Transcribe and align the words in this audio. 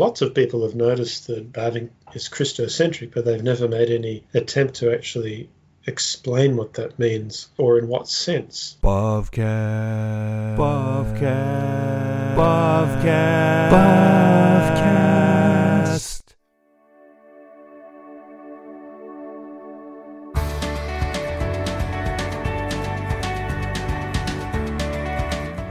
Lots 0.00 0.22
of 0.22 0.34
people 0.34 0.62
have 0.62 0.74
noticed 0.74 1.26
that 1.26 1.52
Bavinck 1.52 1.90
is 2.14 2.30
Christocentric, 2.30 3.12
but 3.12 3.26
they've 3.26 3.42
never 3.42 3.68
made 3.68 3.90
any 3.90 4.24
attempt 4.32 4.76
to 4.76 4.94
actually 4.94 5.50
explain 5.86 6.56
what 6.56 6.72
that 6.72 6.98
means 6.98 7.50
or 7.58 7.78
in 7.78 7.86
what 7.86 8.08
sense. 8.08 8.78
Bovcast. 8.82 10.56
Bovcast. 10.56 12.34
Bovcast. 12.34 13.70
Bovcast. 13.70 15.30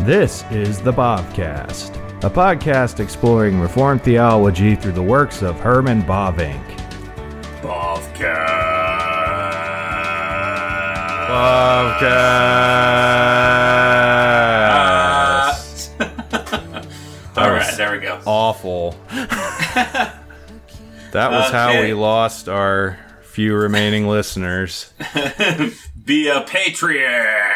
This 0.06 0.44
is 0.52 0.80
the 0.82 0.94
Bovcast, 0.94 1.99
a 2.22 2.30
podcast 2.30 3.00
exploring 3.00 3.60
Reformed 3.62 4.04
theology 4.04 4.76
through 4.76 4.92
the 4.92 5.02
works 5.02 5.42
of 5.42 5.58
Herman 5.60 6.04
Bavinck. 6.04 6.60
Bovcast. 15.30 15.90
All 17.38 17.50
right, 17.52 17.74
there 17.78 17.92
we 17.94 18.00
go. 18.00 18.20
Awful. 18.26 18.96
That 21.12 21.32
was 21.32 21.52
how 21.52 21.82
we 21.82 21.94
lost 21.94 22.50
our 22.50 23.00
few 23.24 23.56
remaining 23.56 24.08
listeners. 24.08 24.94
Be 26.06 26.28
a 26.28 26.42
Patreon. 26.42 27.56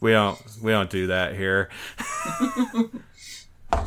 We 0.00 0.12
don't 0.12 0.38
we 0.62 0.72
don't 0.72 0.90
do 0.90 1.08
that 1.08 1.36
here. 1.36 1.68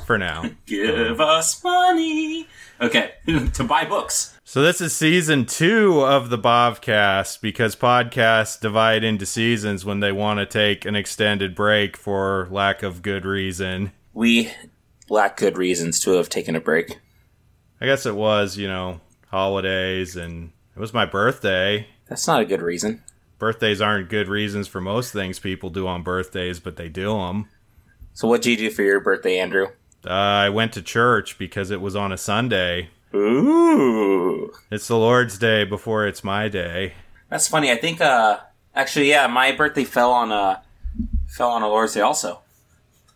For 0.06 0.18
now. 0.18 0.50
Give 0.66 1.20
us 1.20 1.62
money. 1.62 2.48
Okay, 2.80 3.12
to 3.54 3.64
buy 3.64 3.86
books. 3.86 4.38
So 4.46 4.62
this 4.62 4.82
is 4.82 4.96
season 4.96 5.46
two 5.46 6.02
of 6.02 6.30
the 6.30 6.38
Bovcast 6.38 7.42
because 7.42 7.76
podcasts 7.76 8.60
divide 8.60 9.04
into 9.04 9.26
seasons 9.26 9.84
when 9.84 10.00
they 10.00 10.12
want 10.12 10.40
to 10.40 10.46
take 10.46 10.86
an 10.86 10.96
extended 10.96 11.56
break 11.56 11.98
for 11.98 12.48
lack 12.52 12.84
of 12.84 13.02
good 13.02 13.26
reason. 13.26 13.92
We 14.14 14.52
lack 15.10 15.38
good 15.38 15.58
reasons 15.58 16.00
to 16.02 16.12
have 16.12 16.30
taken 16.30 16.56
a 16.56 16.62
break. 16.62 17.00
I 17.82 17.86
guess 17.86 18.06
it 18.06 18.16
was, 18.16 18.58
you 18.58 18.68
know, 18.68 19.02
holidays 19.28 20.16
and 20.16 20.52
it 20.76 20.80
was 20.80 20.94
my 20.94 21.06
birthday. 21.06 21.88
That's 22.08 22.28
not 22.28 22.42
a 22.42 22.46
good 22.46 22.62
reason. 22.62 23.02
Birthdays 23.44 23.82
aren't 23.82 24.08
good 24.10 24.30
reasons 24.30 24.70
for 24.70 24.80
most 24.80 25.12
things 25.12 25.38
people 25.38 25.70
do 25.70 25.86
on 25.86 26.02
birthdays, 26.02 26.62
but 26.62 26.78
they 26.78 26.88
do 26.88 27.18
them. 27.18 27.50
So, 28.14 28.26
what 28.26 28.42
did 28.42 28.52
you 28.52 28.70
do 28.70 28.74
for 28.74 28.84
your 28.84 29.02
birthday, 29.02 29.38
Andrew? 29.38 29.68
Uh, 30.08 30.12
I 30.12 30.48
went 30.48 30.72
to 30.74 30.82
church 30.82 31.38
because 31.38 31.70
it 31.70 31.82
was 31.82 31.94
on 31.94 32.14
a 32.14 32.18
Sunday. 32.18 32.88
Ooh, 33.14 34.54
It's 34.72 34.88
the 34.88 34.96
Lord's 34.96 35.38
Day 35.38 35.66
before 35.66 36.08
it's 36.08 36.24
my 36.24 36.48
day. 36.48 36.94
that's 37.28 37.50
funny. 37.50 37.70
I 37.70 37.76
think, 37.76 38.00
uh, 38.00 38.40
actually, 38.74 39.10
yeah, 39.10 39.28
my 39.28 39.52
birthday 39.52 39.84
fell 39.84 40.14
on 40.14 40.32
a 40.32 40.64
fell 41.28 41.50
on 41.50 41.64
a 41.64 41.68
Lord's 41.68 41.96
Day 41.96 42.00
also 42.00 42.40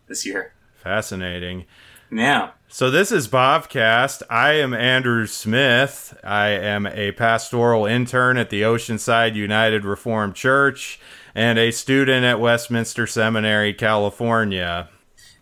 this 0.07 0.25
year. 0.25 0.51
Fascinating. 0.83 1.63
Yeah. 2.11 2.49
So 2.69 2.91
this 2.91 3.13
is 3.13 3.29
Bovcast. 3.29 4.23
I 4.29 4.55
am 4.55 4.73
Andrew 4.73 5.25
Smith. 5.25 6.17
I 6.21 6.49
am 6.49 6.85
a 6.85 7.13
pastoral 7.13 7.85
intern 7.85 8.37
at 8.37 8.49
the 8.49 8.61
Oceanside 8.61 9.35
United 9.35 9.85
Reformed 9.85 10.35
Church 10.35 10.99
and 11.33 11.57
a 11.57 11.71
student 11.71 12.25
at 12.25 12.41
Westminster 12.41 13.07
Seminary, 13.07 13.73
California. 13.73 14.89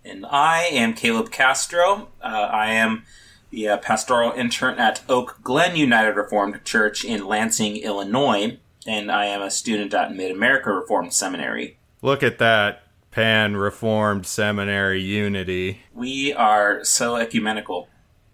And 0.05 0.23
I 0.27 0.65
am 0.65 0.93
Caleb 0.93 1.31
Castro. 1.31 2.09
Uh, 2.21 2.27
I 2.27 2.67
am 2.67 3.03
the 3.49 3.69
uh, 3.69 3.77
pastoral 3.77 4.31
intern 4.31 4.77
at 4.77 5.01
Oak 5.09 5.39
Glen 5.41 5.75
United 5.75 6.15
Reformed 6.15 6.63
Church 6.63 7.03
in 7.03 7.25
Lansing, 7.25 7.77
Illinois. 7.77 8.59
And 8.85 9.11
I 9.11 9.25
am 9.25 9.41
a 9.41 9.49
student 9.49 9.95
at 9.95 10.15
Mid 10.15 10.29
America 10.29 10.71
Reformed 10.71 11.13
Seminary. 11.13 11.77
Look 12.03 12.21
at 12.21 12.37
that 12.37 12.84
pan 13.15 13.55
reformed 13.55 14.25
seminary 14.25 15.01
unity. 15.01 15.81
We 15.93 16.33
are 16.33 16.83
so 16.83 17.15
ecumenical, 17.15 17.87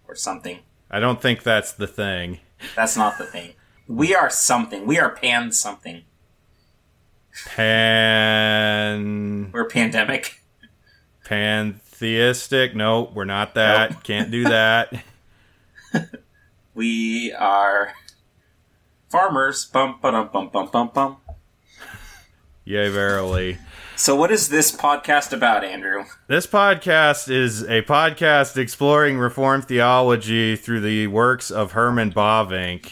or 0.07 0.15
something. 0.15 0.57
I 0.89 0.99
don't 0.99 1.21
think 1.21 1.43
that's 1.43 1.71
the 1.71 1.85
thing. 1.85 2.39
That's 2.75 2.97
not 2.97 3.19
the 3.19 3.25
thing. 3.25 3.53
We 3.87 4.15
are 4.15 4.31
something. 4.31 4.87
We 4.87 4.97
are 4.97 5.11
pan 5.11 5.51
something. 5.51 6.01
Pan 7.45 9.51
We're 9.53 9.69
pandemic. 9.69 10.41
pantheistic? 11.25 12.75
No, 12.75 13.11
we're 13.13 13.25
not 13.25 13.53
that. 13.53 13.91
Nope. 13.91 14.03
Can't 14.03 14.31
do 14.31 14.45
that. 14.45 14.93
We 16.73 17.33
are 17.33 17.91
farmers. 19.09 19.65
Bum 19.65 19.99
bum 20.01 20.29
bum 20.31 20.47
bum 20.47 20.69
bum 20.71 20.89
bum. 20.93 21.17
Yea, 22.63 22.87
verily. 22.87 23.57
So, 24.01 24.15
what 24.15 24.31
is 24.31 24.49
this 24.49 24.71
podcast 24.71 25.31
about, 25.31 25.63
Andrew? 25.63 26.05
This 26.25 26.47
podcast 26.47 27.29
is 27.29 27.61
a 27.61 27.83
podcast 27.83 28.57
exploring 28.57 29.19
Reformed 29.19 29.65
theology 29.65 30.55
through 30.55 30.79
the 30.79 31.05
works 31.05 31.51
of 31.51 31.73
Herman 31.73 32.11
Bavinck. 32.11 32.91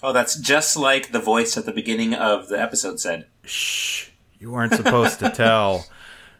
Oh, 0.00 0.12
that's 0.12 0.36
just 0.36 0.76
like 0.76 1.10
the 1.10 1.18
voice 1.18 1.56
at 1.56 1.66
the 1.66 1.72
beginning 1.72 2.14
of 2.14 2.46
the 2.46 2.62
episode 2.62 3.00
said. 3.00 3.26
Shh, 3.42 4.10
you 4.38 4.52
weren't 4.52 4.74
supposed 4.74 5.18
to 5.18 5.30
tell. 5.30 5.86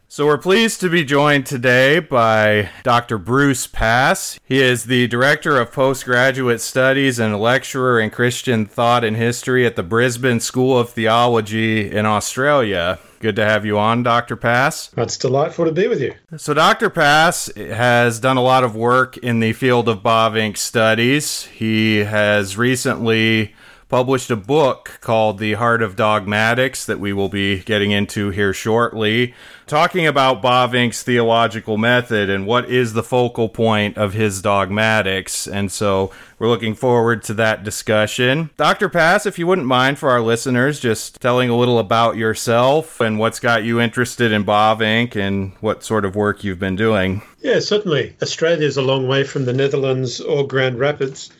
So 0.06 0.26
we're 0.26 0.38
pleased 0.38 0.78
to 0.82 0.88
be 0.88 1.04
joined 1.04 1.44
today 1.44 1.98
by 1.98 2.70
Dr. 2.84 3.19
Bruce 3.19 3.66
Pass. 3.66 4.38
He 4.44 4.62
is 4.62 4.84
the 4.84 5.08
Director 5.08 5.58
of 5.58 5.72
Postgraduate 5.72 6.60
Studies 6.60 7.19
and 7.19 7.34
a 7.34 7.36
lecturer 7.36 7.98
in 7.98 8.10
Christian 8.10 8.64
thought 8.64 9.03
and 9.03 9.16
history 9.16 9.66
at 9.66 9.74
the 9.74 9.82
Brisbane 9.82 10.38
School 10.38 10.78
of 10.78 10.91
Theology 10.91 11.91
in 11.91 12.06
Australia. 12.06 13.00
Good 13.24 13.36
to 13.36 13.44
have 13.46 13.64
you 13.64 13.78
on, 13.78 14.02
Dr. 14.02 14.36
Pass. 14.36 14.90
It's 14.98 15.16
delightful 15.16 15.64
to 15.64 15.72
be 15.72 15.88
with 15.88 15.98
you. 15.98 16.12
So, 16.36 16.52
Dr. 16.52 16.90
Pass 16.90 17.50
has 17.56 18.20
done 18.20 18.36
a 18.36 18.42
lot 18.42 18.64
of 18.64 18.76
work 18.76 19.16
in 19.16 19.40
the 19.40 19.54
field 19.54 19.88
of 19.88 20.02
Bavinck 20.02 20.58
studies. 20.58 21.44
He 21.46 22.00
has 22.00 22.58
recently 22.58 23.54
published 23.94 24.28
a 24.28 24.34
book 24.34 24.99
called 25.00 25.38
The 25.38 25.53
Heart 25.53 25.81
of 25.81 25.94
Dogmatics 25.94 26.84
that 26.84 26.99
we 26.99 27.12
will 27.12 27.28
be 27.28 27.60
getting 27.60 27.93
into 27.93 28.31
here 28.31 28.53
shortly, 28.53 29.34
talking 29.69 30.05
about 30.05 30.43
Bavinck's 30.43 31.05
theological 31.05 31.78
method 31.78 32.28
and 32.28 32.44
what 32.44 32.69
is 32.69 32.94
the 32.94 33.04
focal 33.04 33.49
point 33.49 33.97
of 33.97 34.12
his 34.12 34.43
dogmatics. 34.43 35.47
And 35.47 35.71
so, 35.71 36.10
we're 36.41 36.49
looking 36.49 36.75
forward 36.75 37.22
to 37.22 37.34
that 37.34 37.62
discussion. 37.62 38.50
Dr. 38.56 38.88
Pass, 38.88 39.27
if 39.27 39.38
you 39.38 39.47
wouldn't 39.47 39.69
mind 39.69 40.00
for 40.00 40.10
our 40.10 40.21
listeners, 40.21 40.81
just 40.81 41.21
telling 41.21 41.49
a 41.49 41.56
little 41.56 41.78
about 41.78 42.16
yourself 42.16 43.00
and 43.00 43.21
what's 43.21 43.38
got 43.38 43.62
you 43.62 43.81
interested 43.81 44.33
in 44.33 44.44
Bavinck 44.44 45.15
and 45.15 45.53
what 45.60 45.84
sort 45.84 46.04
of 46.04 46.16
work 46.16 46.43
you've 46.43 46.59
been 46.59 46.75
doing. 46.75 47.22
Yeah, 47.41 47.60
certainly. 47.60 48.16
Australia 48.21 48.66
is 48.66 48.77
a 48.77 48.83
long 48.83 49.06
way 49.06 49.22
from 49.22 49.44
the 49.44 49.53
Netherlands 49.53 50.21
or 50.21 50.49
Grand 50.49 50.81
Rapids. 50.81 51.31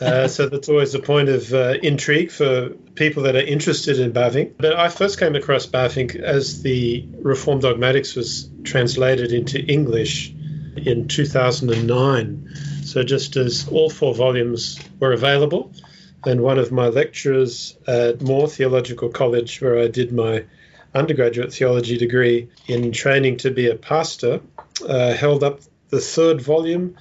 Uh, 0.00 0.26
so 0.26 0.48
that's 0.48 0.68
always 0.68 0.94
a 0.94 0.98
point 0.98 1.28
of 1.28 1.52
uh, 1.54 1.74
intrigue 1.82 2.30
for 2.30 2.70
people 2.94 3.24
that 3.24 3.36
are 3.36 3.42
interested 3.42 4.00
in 4.00 4.12
Bavinck. 4.12 4.54
But 4.56 4.74
I 4.74 4.88
first 4.88 5.20
came 5.20 5.36
across 5.36 5.66
Bavinck 5.66 6.16
as 6.16 6.62
the 6.62 7.06
Reformed 7.20 7.62
Dogmatics 7.62 8.16
was 8.16 8.50
translated 8.64 9.32
into 9.32 9.60
English 9.60 10.32
in 10.76 11.06
2009. 11.06 12.50
So 12.84 13.02
just 13.04 13.36
as 13.36 13.68
all 13.68 13.88
four 13.88 14.14
volumes 14.14 14.80
were 14.98 15.12
available, 15.12 15.72
and 16.26 16.42
one 16.42 16.58
of 16.58 16.72
my 16.72 16.88
lecturers 16.88 17.76
at 17.86 18.20
Moore 18.20 18.48
Theological 18.48 19.10
College, 19.10 19.60
where 19.60 19.78
I 19.78 19.88
did 19.88 20.12
my 20.12 20.44
undergraduate 20.94 21.52
theology 21.52 21.98
degree 21.98 22.48
in 22.66 22.92
training 22.92 23.38
to 23.38 23.50
be 23.50 23.68
a 23.68 23.74
pastor, 23.74 24.40
uh, 24.86 25.12
held 25.12 25.44
up 25.44 25.60
the 25.90 26.00
third 26.00 26.40
volume 26.40 26.96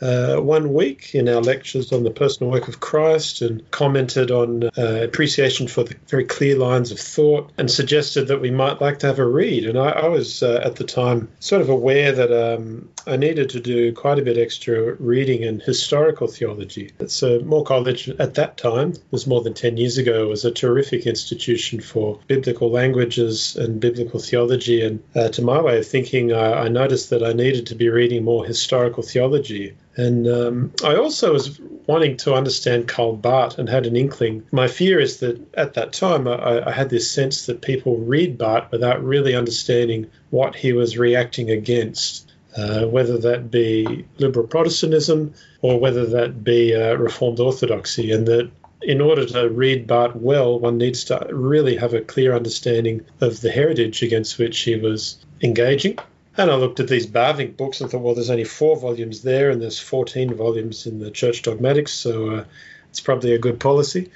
uh, 0.00 0.36
one 0.36 0.72
week 0.72 1.14
in 1.14 1.28
our 1.28 1.40
lectures 1.40 1.92
on 1.92 2.02
the 2.02 2.10
personal 2.10 2.52
work 2.52 2.68
of 2.68 2.80
Christ 2.80 3.42
and 3.42 3.68
commented 3.70 4.30
on 4.30 4.64
uh, 4.64 4.70
appreciation 4.76 5.68
for 5.68 5.84
the 5.84 5.96
very 6.08 6.24
clear 6.24 6.56
lines 6.56 6.90
of 6.90 6.98
thought 6.98 7.50
and 7.56 7.70
suggested 7.70 8.28
that 8.28 8.40
we 8.40 8.50
might 8.50 8.80
like 8.80 9.00
to 9.00 9.06
have 9.06 9.18
a 9.18 9.26
read. 9.26 9.66
And 9.66 9.78
I, 9.78 9.90
I 9.90 10.08
was 10.08 10.42
uh, 10.42 10.60
at 10.64 10.76
the 10.76 10.84
time 10.84 11.28
sort 11.40 11.62
of 11.62 11.68
aware 11.68 12.12
that 12.12 12.32
um, 12.32 12.88
I 13.06 13.16
needed 13.16 13.50
to 13.50 13.60
do 13.60 13.92
quite 13.92 14.18
a 14.18 14.22
bit 14.22 14.38
extra 14.38 14.94
reading 14.94 15.42
in 15.42 15.60
historical 15.60 16.26
theology. 16.26 16.92
So 17.06 17.40
Moore 17.40 17.64
College 17.64 18.08
at 18.08 18.34
that 18.34 18.56
time, 18.56 18.94
was 19.10 19.26
more 19.26 19.42
than 19.42 19.54
10 19.54 19.76
years 19.76 19.98
ago, 19.98 20.28
was 20.28 20.44
a 20.44 20.50
terrific 20.50 21.06
institution 21.06 21.80
for 21.80 22.18
biblical 22.26 22.70
languages 22.70 23.56
and 23.56 23.80
biblical 23.80 24.20
theology. 24.20 24.84
And 24.84 25.02
uh, 25.14 25.28
to 25.30 25.42
my 25.42 25.60
way 25.60 25.78
of 25.78 25.86
thinking, 25.86 26.32
I, 26.32 26.64
I 26.64 26.68
noticed 26.68 27.10
that 27.10 27.22
I 27.22 27.32
needed 27.32 27.68
to 27.68 27.74
be 27.74 27.88
reading 27.88 28.24
more 28.24 28.44
historical 28.44 29.02
theology. 29.02 29.74
And 29.96 30.26
um, 30.26 30.72
I 30.82 30.96
also 30.96 31.32
was 31.32 31.60
wanting 31.86 32.16
to 32.18 32.34
understand 32.34 32.88
Karl 32.88 33.14
Barth 33.16 33.58
and 33.58 33.68
had 33.68 33.86
an 33.86 33.96
inkling. 33.96 34.44
My 34.50 34.68
fear 34.68 34.98
is 34.98 35.18
that 35.18 35.54
at 35.54 35.74
that 35.74 35.92
time 35.92 36.26
I, 36.26 36.68
I 36.68 36.72
had 36.72 36.90
this 36.90 37.10
sense 37.10 37.46
that 37.46 37.60
people 37.60 37.98
read 37.98 38.36
Barth 38.36 38.72
without 38.72 39.04
really 39.04 39.34
understanding 39.34 40.10
what 40.30 40.56
he 40.56 40.72
was 40.72 40.98
reacting 40.98 41.50
against. 41.50 42.32
uh, 42.56 42.86
whether 42.86 43.18
that 43.18 43.50
be 43.50 44.04
liberal 44.18 44.46
Protestantism 44.46 45.34
or 45.62 45.78
whether 45.80 46.06
that 46.06 46.44
be 46.44 46.74
uh, 46.74 46.94
Reformed 46.94 47.40
Orthodoxy, 47.40 48.12
and 48.12 48.26
that 48.28 48.50
in 48.82 49.00
order 49.00 49.24
to 49.26 49.48
read 49.48 49.86
Barth 49.86 50.14
well, 50.14 50.58
one 50.58 50.78
needs 50.78 51.04
to 51.04 51.26
really 51.30 51.76
have 51.76 51.94
a 51.94 52.00
clear 52.00 52.34
understanding 52.34 53.04
of 53.20 53.40
the 53.40 53.50
heritage 53.50 54.02
against 54.02 54.38
which 54.38 54.60
he 54.60 54.76
was 54.76 55.16
engaging. 55.42 55.98
And 56.36 56.50
I 56.50 56.56
looked 56.56 56.80
at 56.80 56.88
these 56.88 57.06
Bavinck 57.06 57.56
books 57.56 57.80
and 57.80 57.90
thought, 57.90 58.00
well, 58.00 58.14
there's 58.14 58.30
only 58.30 58.44
four 58.44 58.76
volumes 58.76 59.22
there, 59.22 59.50
and 59.50 59.62
there's 59.62 59.78
14 59.78 60.34
volumes 60.34 60.86
in 60.86 60.98
the 60.98 61.10
Church 61.10 61.42
Dogmatics, 61.42 61.92
so 61.92 62.30
uh, 62.30 62.44
it's 62.90 63.00
probably 63.00 63.34
a 63.34 63.38
good 63.38 63.60
policy. 63.60 64.10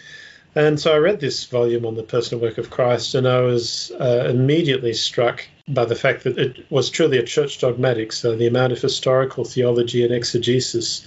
And 0.55 0.81
so 0.81 0.93
I 0.93 0.97
read 0.97 1.21
this 1.21 1.45
volume 1.45 1.87
on 1.87 1.95
the 1.95 2.03
personal 2.03 2.43
work 2.43 2.59
of 2.59 2.71
Christ, 2.71 3.15
and 3.15 3.29
I 3.29 3.41
was 3.43 3.93
uh, 3.93 4.27
immediately 4.29 4.95
struck 4.95 5.47
by 5.69 5.85
the 5.85 5.95
fact 5.95 6.25
that 6.25 6.39
it 6.39 6.69
was 6.71 6.91
truly 6.91 7.19
a 7.19 7.23
church 7.23 7.61
dogmatic. 7.61 8.13
So 8.13 8.35
the 8.35 8.49
amount 8.49 8.73
of 8.73 8.81
historical 8.81 9.45
theology 9.45 10.03
and 10.03 10.13
exegesis 10.13 11.07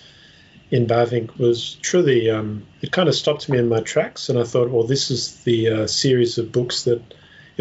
in 0.69 0.87
Bavinck 0.87 1.37
was 1.37 1.75
truly, 1.81 2.29
um, 2.29 2.65
it 2.81 2.93
kind 2.93 3.09
of 3.09 3.15
stopped 3.15 3.49
me 3.49 3.57
in 3.57 3.67
my 3.67 3.81
tracks. 3.81 4.29
And 4.29 4.39
I 4.39 4.43
thought, 4.43 4.69
well, 4.69 4.83
this 4.83 5.11
is 5.11 5.43
the 5.43 5.69
uh, 5.69 5.87
series 5.87 6.37
of 6.37 6.53
books 6.53 6.83
that 6.83 7.01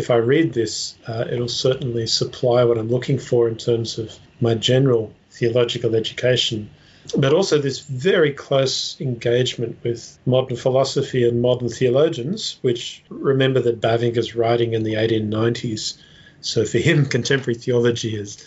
if 0.00 0.11
I 0.11 0.17
read 0.17 0.52
this, 0.52 0.97
uh, 1.06 1.25
it'll 1.31 1.49
certainly 1.49 2.06
supply 2.08 2.64
what 2.64 2.79
I'm 2.79 2.88
looking 2.88 3.19
for 3.19 3.49
in 3.49 3.56
terms 3.56 3.99
of 3.99 4.19
my 4.41 4.55
general 4.55 5.12
theological 5.31 5.94
education 5.94 6.70
but 7.17 7.32
also 7.32 7.58
this 7.58 7.81
very 7.81 8.32
close 8.32 9.00
engagement 9.00 9.79
with 9.82 10.19
modern 10.26 10.56
philosophy 10.56 11.26
and 11.26 11.41
modern 11.41 11.69
theologians, 11.69 12.58
which 12.62 13.02
remember 13.08 13.61
that 13.61 13.81
Bavinck 13.81 14.17
is 14.17 14.37
writing 14.37 14.75
in 14.75 14.82
the 14.82 14.94
1890s. 14.94 15.97
So 16.41 16.64
for 16.64 16.79
him, 16.79 17.06
contemporary 17.17 17.58
theology 17.58 18.17
is 18.17 18.44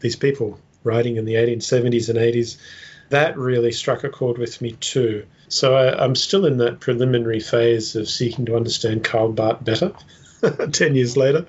these 0.00 0.16
people 0.16 0.58
writing 0.84 1.16
in 1.16 1.24
the 1.24 1.34
1870s 1.34 2.08
and 2.08 2.18
80s. 2.18 2.58
That 3.10 3.36
really 3.36 3.72
struck 3.72 4.04
a 4.04 4.08
chord 4.08 4.38
with 4.38 4.60
me 4.60 4.72
too. 4.72 5.26
So 5.48 5.74
I, 5.74 6.04
am 6.04 6.14
still 6.14 6.46
in 6.46 6.58
that 6.58 6.80
preliminary 6.80 7.40
phase 7.40 7.94
of 7.96 8.08
seeking 8.08 8.46
to 8.46 8.56
understand 8.56 9.04
Karl 9.04 9.32
Barth 9.32 9.64
better. 9.64 9.92
10 10.72 10.94
years 10.94 11.16
later. 11.16 11.46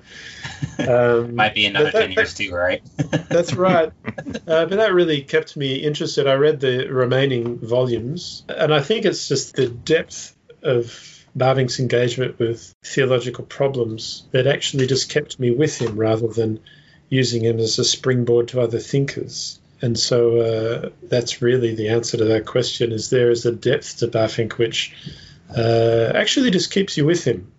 Um, 0.78 1.34
Might 1.36 1.54
be 1.54 1.66
another 1.66 1.90
that, 1.90 2.00
10 2.00 2.12
years 2.12 2.34
too, 2.34 2.52
right? 2.52 2.82
that's 3.28 3.54
right. 3.54 3.92
Uh, 4.06 4.66
but 4.66 4.70
that 4.70 4.94
really 4.94 5.22
kept 5.22 5.56
me 5.56 5.76
interested. 5.76 6.26
I 6.26 6.34
read 6.34 6.60
the 6.60 6.88
remaining 6.88 7.58
volumes, 7.58 8.44
and 8.48 8.72
I 8.72 8.80
think 8.80 9.04
it's 9.04 9.28
just 9.28 9.56
the 9.56 9.68
depth 9.68 10.36
of 10.62 11.26
Bavinck's 11.36 11.78
engagement 11.80 12.38
with 12.38 12.74
theological 12.84 13.44
problems 13.44 14.26
that 14.32 14.46
actually 14.46 14.86
just 14.86 15.10
kept 15.10 15.38
me 15.38 15.50
with 15.50 15.80
him 15.80 15.96
rather 15.96 16.28
than 16.28 16.60
using 17.08 17.44
him 17.44 17.58
as 17.58 17.78
a 17.78 17.84
springboard 17.84 18.48
to 18.48 18.60
other 18.60 18.78
thinkers. 18.78 19.60
And 19.80 19.98
so 19.98 20.40
uh, 20.40 20.90
that's 21.02 21.40
really 21.40 21.74
the 21.74 21.90
answer 21.90 22.16
to 22.16 22.24
that 22.24 22.46
question 22.46 22.90
is 22.90 23.10
there 23.10 23.30
is 23.30 23.46
a 23.46 23.52
depth 23.52 23.98
to 23.98 24.08
Bavinck 24.08 24.54
which 24.54 24.92
uh, 25.56 26.12
actually 26.14 26.50
just 26.50 26.72
keeps 26.72 26.96
you 26.96 27.06
with 27.06 27.24
him 27.24 27.52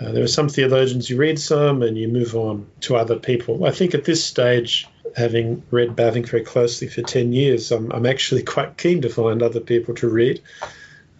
uh, 0.00 0.12
there 0.12 0.24
are 0.24 0.28
some 0.28 0.48
theologians 0.48 1.10
you 1.10 1.16
read 1.16 1.38
some 1.38 1.82
and 1.82 1.98
you 1.98 2.08
move 2.08 2.34
on 2.34 2.66
to 2.80 2.96
other 2.96 3.16
people. 3.16 3.66
I 3.66 3.70
think 3.70 3.94
at 3.94 4.04
this 4.04 4.24
stage, 4.24 4.88
having 5.14 5.62
read 5.70 5.90
Bavinck 5.90 6.28
very 6.28 6.44
closely 6.44 6.88
for 6.88 7.02
10 7.02 7.32
years, 7.32 7.70
I'm, 7.70 7.92
I'm 7.92 8.06
actually 8.06 8.42
quite 8.56 8.78
keen 8.78 9.02
to 9.02 9.08
find 9.10 9.42
other 9.42 9.60
people 9.60 9.94
to 9.96 10.08
read. 10.08 10.40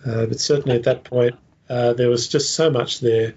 Uh, 0.05 0.27
but 0.27 0.41
certainly 0.41 0.77
at 0.77 0.85
that 0.85 1.05
point, 1.05 1.37
uh, 1.69 1.93
there 1.93 2.09
was 2.09 2.29
just 2.29 2.55
so 2.55 2.71
much 2.71 3.01
there 3.01 3.35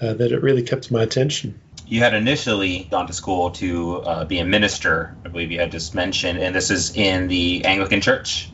uh, 0.00 0.14
that 0.14 0.30
it 0.30 0.42
really 0.42 0.62
kept 0.62 0.90
my 0.90 1.02
attention. 1.02 1.60
You 1.88 2.00
had 2.00 2.14
initially 2.14 2.86
gone 2.90 3.06
to 3.06 3.12
school 3.12 3.50
to 3.52 4.02
uh, 4.02 4.24
be 4.24 4.38
a 4.38 4.44
minister, 4.44 5.16
I 5.24 5.28
believe 5.28 5.50
you 5.50 5.60
had 5.60 5.72
just 5.72 5.94
mentioned, 5.94 6.38
and 6.38 6.54
this 6.54 6.70
is 6.70 6.96
in 6.96 7.28
the 7.28 7.64
Anglican 7.64 8.00
Church. 8.00 8.50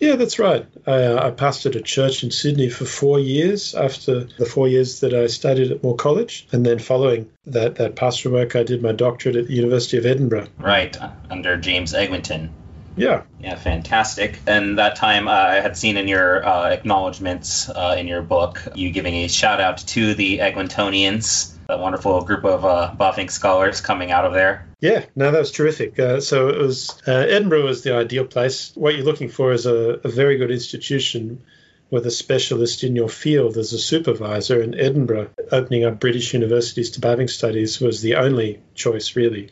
Yeah, 0.00 0.16
that's 0.16 0.38
right. 0.38 0.66
I, 0.86 1.04
uh, 1.04 1.28
I, 1.28 1.30
pastored 1.30 1.76
a 1.76 1.80
church 1.80 2.24
in 2.24 2.30
Sydney 2.30 2.68
for 2.68 2.84
four 2.84 3.20
years 3.20 3.74
after 3.74 4.24
the 4.24 4.46
four 4.46 4.68
years 4.68 5.00
that 5.00 5.14
I 5.14 5.26
studied 5.26 5.70
at 5.70 5.82
Moore 5.82 5.96
College. 5.96 6.46
And 6.52 6.64
then 6.64 6.78
following 6.78 7.30
that, 7.46 7.76
that 7.76 7.96
pastoral 7.96 8.34
work, 8.34 8.56
I 8.56 8.62
did 8.62 8.82
my 8.82 8.92
doctorate 8.92 9.36
at 9.36 9.46
the 9.46 9.54
University 9.54 9.98
of 9.98 10.06
Edinburgh. 10.06 10.48
Right, 10.58 10.96
under 11.30 11.56
James 11.56 11.94
Eglinton. 11.94 12.52
Yeah. 12.96 13.22
Yeah, 13.40 13.54
fantastic. 13.54 14.38
And 14.46 14.78
that 14.78 14.96
time 14.96 15.28
uh, 15.28 15.32
I 15.32 15.54
had 15.60 15.76
seen 15.76 15.96
in 15.96 16.08
your 16.08 16.46
uh, 16.46 16.68
acknowledgments 16.68 17.68
uh, 17.68 17.96
in 17.98 18.06
your 18.06 18.22
book, 18.22 18.62
you 18.74 18.90
giving 18.90 19.14
a 19.14 19.28
shout 19.28 19.60
out 19.60 19.78
to 19.78 20.14
the 20.14 20.38
Eglintonians, 20.38 21.56
a 21.72 21.78
wonderful 21.78 22.20
group 22.22 22.44
of 22.44 22.64
uh, 22.64 23.28
scholars 23.28 23.80
coming 23.80 24.12
out 24.12 24.24
of 24.24 24.32
there. 24.32 24.68
Yeah, 24.80 25.04
no, 25.16 25.30
that 25.30 25.38
was 25.38 25.52
terrific. 25.52 25.98
Uh, 25.98 26.20
so 26.20 26.48
it 26.48 26.58
was 26.58 26.90
uh, 27.06 27.12
Edinburgh 27.12 27.64
was 27.64 27.82
the 27.82 27.94
ideal 27.94 28.24
place. 28.24 28.72
What 28.74 28.94
you're 28.94 29.04
looking 29.04 29.28
for 29.28 29.52
is 29.52 29.66
a, 29.66 30.00
a, 30.04 30.08
very 30.08 30.36
good 30.36 30.50
institution 30.50 31.42
with 31.90 32.06
a 32.06 32.10
specialist 32.10 32.84
in 32.84 32.96
your 32.96 33.08
field 33.08 33.56
as 33.56 33.72
a 33.72 33.78
supervisor. 33.78 34.60
And 34.60 34.74
Edinburgh, 34.74 35.30
opening 35.50 35.84
up 35.84 36.00
British 36.00 36.34
universities 36.34 36.90
to 36.90 37.00
Bavinck 37.00 37.30
studies, 37.30 37.80
was 37.80 38.02
the 38.02 38.16
only 38.16 38.60
choice 38.74 39.16
really. 39.16 39.50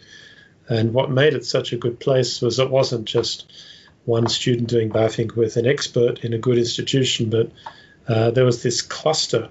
And 0.69 0.93
what 0.93 1.11
made 1.11 1.35
it 1.35 1.45
such 1.45 1.73
a 1.73 1.77
good 1.77 2.01
place 2.01 2.41
was 2.41 2.59
it 2.59 2.71
wasn't 2.71 3.05
just 3.07 3.53
one 4.05 4.29
student 4.29 4.69
doing 4.69 4.91
Bavinck 4.91 5.37
with 5.37 5.57
an 5.57 5.67
expert 5.67 6.25
in 6.25 6.33
a 6.33 6.39
good 6.39 6.59
institution, 6.59 7.31
but 7.31 7.51
uh, 8.09 8.31
there 8.31 8.45
was 8.45 8.63
this 8.63 8.83
cluster 8.83 9.49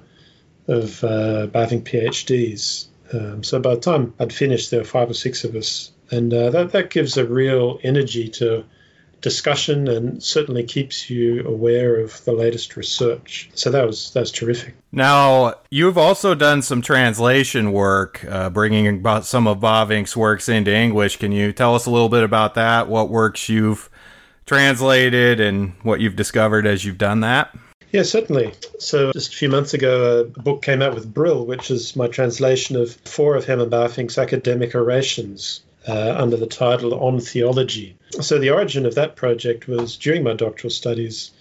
of 0.69 1.03
uh, 1.03 1.47
Bavinck 1.47 1.83
PhDs 1.83 2.89
um, 3.13 3.43
so 3.43 3.59
by 3.59 3.75
the 3.75 3.81
time 3.81 4.13
I'd 4.19 4.33
finished, 4.33 4.71
there 4.71 4.79
were 4.79 4.85
five 4.85 5.09
or 5.09 5.13
six 5.13 5.43
of 5.43 5.55
us, 5.55 5.91
and 6.11 6.33
uh, 6.33 6.49
that 6.51 6.71
that 6.71 6.89
gives 6.89 7.17
a 7.17 7.25
real 7.25 7.79
energy 7.83 8.29
to 8.29 8.65
discussion 9.21 9.89
and 9.89 10.23
certainly 10.23 10.63
keeps 10.63 11.09
you 11.09 11.45
aware 11.45 11.99
of 11.99 12.23
the 12.23 12.31
latest 12.31 12.77
research. 12.77 13.49
So 13.53 13.71
that 13.71 13.85
was 13.85 14.11
that 14.13 14.21
was 14.21 14.31
terrific. 14.31 14.75
Now 14.91 15.55
you've 15.71 15.97
also 15.97 16.35
done 16.35 16.61
some 16.61 16.81
translation 16.81 17.71
work, 17.71 18.23
uh, 18.29 18.49
bringing 18.49 19.03
some 19.23 19.47
of 19.47 19.59
Bavinck's 19.59 20.15
works 20.15 20.47
into 20.47 20.73
English. 20.73 21.17
Can 21.17 21.31
you 21.31 21.51
tell 21.51 21.75
us 21.75 21.85
a 21.85 21.91
little 21.91 22.09
bit 22.09 22.23
about 22.23 22.53
that? 22.55 22.87
What 22.87 23.09
works 23.09 23.49
you've 23.49 23.89
translated 24.45 25.39
and 25.39 25.73
what 25.83 25.99
you've 25.99 26.15
discovered 26.15 26.65
as 26.65 26.85
you've 26.85 26.97
done 26.97 27.21
that? 27.21 27.55
Yeah, 27.91 28.03
certainly. 28.03 28.53
So 28.79 29.11
just 29.13 29.33
a 29.33 29.37
few 29.37 29.49
months 29.49 29.73
ago, 29.73 30.19
a 30.19 30.23
book 30.23 30.61
came 30.61 30.81
out 30.81 30.93
with 30.93 31.11
Brill, 31.11 31.45
which 31.45 31.71
is 31.71 31.95
my 31.95 32.07
translation 32.07 32.75
of 32.75 32.93
four 33.05 33.35
of 33.35 33.45
Herman 33.45 33.69
Bavinck's 33.69 34.17
academic 34.17 34.75
orations 34.75 35.61
uh, 35.87 36.13
under 36.17 36.37
the 36.37 36.45
title 36.45 36.93
On 36.93 37.19
Theology. 37.19 37.97
So 38.21 38.37
the 38.37 38.51
origin 38.51 38.85
of 38.85 38.95
that 38.95 39.15
project 39.15 39.67
was 39.67 39.97
during 39.97 40.23
my 40.23 40.33
doctoral 40.33 40.69
studies. 40.69 41.31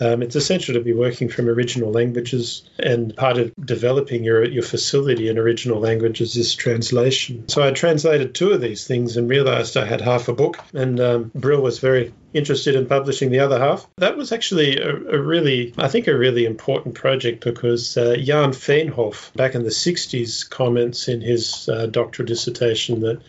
Um, 0.00 0.22
it's 0.22 0.36
essential 0.36 0.74
to 0.74 0.80
be 0.80 0.92
working 0.92 1.28
from 1.28 1.48
original 1.48 1.92
languages, 1.92 2.68
and 2.78 3.14
part 3.14 3.38
of 3.38 3.52
developing 3.64 4.24
your 4.24 4.44
your 4.44 4.62
facility 4.62 5.28
in 5.28 5.38
original 5.38 5.80
languages 5.80 6.36
is 6.36 6.54
translation. 6.54 7.48
So 7.48 7.62
I 7.62 7.70
translated 7.70 8.34
two 8.34 8.52
of 8.52 8.60
these 8.60 8.86
things 8.86 9.16
and 9.16 9.28
realized 9.28 9.76
I 9.76 9.84
had 9.84 10.00
half 10.00 10.28
a 10.28 10.32
book, 10.32 10.58
and 10.72 10.98
um, 10.98 11.30
Brill 11.34 11.62
was 11.62 11.78
very 11.78 12.12
interested 12.32 12.74
in 12.74 12.86
publishing 12.86 13.30
the 13.30 13.40
other 13.40 13.58
half. 13.58 13.86
That 13.96 14.16
was 14.16 14.32
actually 14.32 14.78
a, 14.78 14.90
a 14.90 15.20
really, 15.20 15.74
I 15.76 15.88
think, 15.88 16.06
a 16.06 16.16
really 16.16 16.46
important 16.46 16.94
project 16.94 17.44
because 17.44 17.96
uh, 17.96 18.16
Jan 18.16 18.50
Veenhof, 18.50 19.34
back 19.34 19.54
in 19.54 19.62
the 19.62 19.68
60s, 19.68 20.48
comments 20.48 21.08
in 21.08 21.20
his 21.20 21.68
uh, 21.68 21.86
doctoral 21.86 22.26
dissertation 22.26 23.00
that 23.00 23.20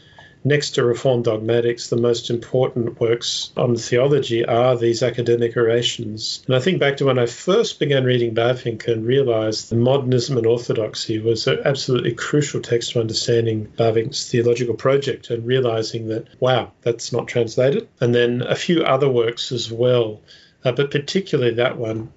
next 0.44 0.72
to 0.72 0.84
Reformed 0.84 1.26
dogmatics, 1.26 1.90
the 1.90 1.98
most 1.98 2.30
important 2.30 3.00
works 3.00 3.52
on 3.56 3.76
theology 3.76 4.46
are 4.46 4.76
these 4.76 5.04
academic 5.04 5.56
orations. 5.58 6.44
And 6.48 6.56
I 6.56 6.60
think 6.60 6.80
back 6.80 6.98
to 6.98 7.06
when 7.06 7.20
I 7.20 7.26
first 7.26 7.80
began 7.80 8.04
reading 8.04 8.36
Bavinck 8.36 8.88
and 8.88 9.06
realized 9.06 9.70
that 9.70 9.76
modernism 9.76 10.38
and 10.38 10.46
orthodoxy 10.46 11.20
was 11.20 11.48
an 11.48 11.60
absolutely 11.66 12.14
crucial 12.14 12.62
text 12.62 12.92
to 12.92 13.00
understanding 13.00 13.68
Bavinck's 13.78 14.30
theological 14.30 14.76
project 14.76 15.30
and 15.30 15.46
realizing 15.46 16.08
that, 16.10 16.28
wow, 16.40 16.72
that's 16.82 17.12
not 17.12 17.28
translated. 17.28 17.88
And 18.00 18.14
then 18.14 18.42
a 18.42 18.56
few 18.56 18.84
other 18.84 19.10
works 19.10 19.52
as 19.52 19.72
well, 19.72 20.22
uh, 20.64 20.72
but 20.72 20.92
particularly 20.92 21.56
that 21.56 21.78
one. 21.78 22.12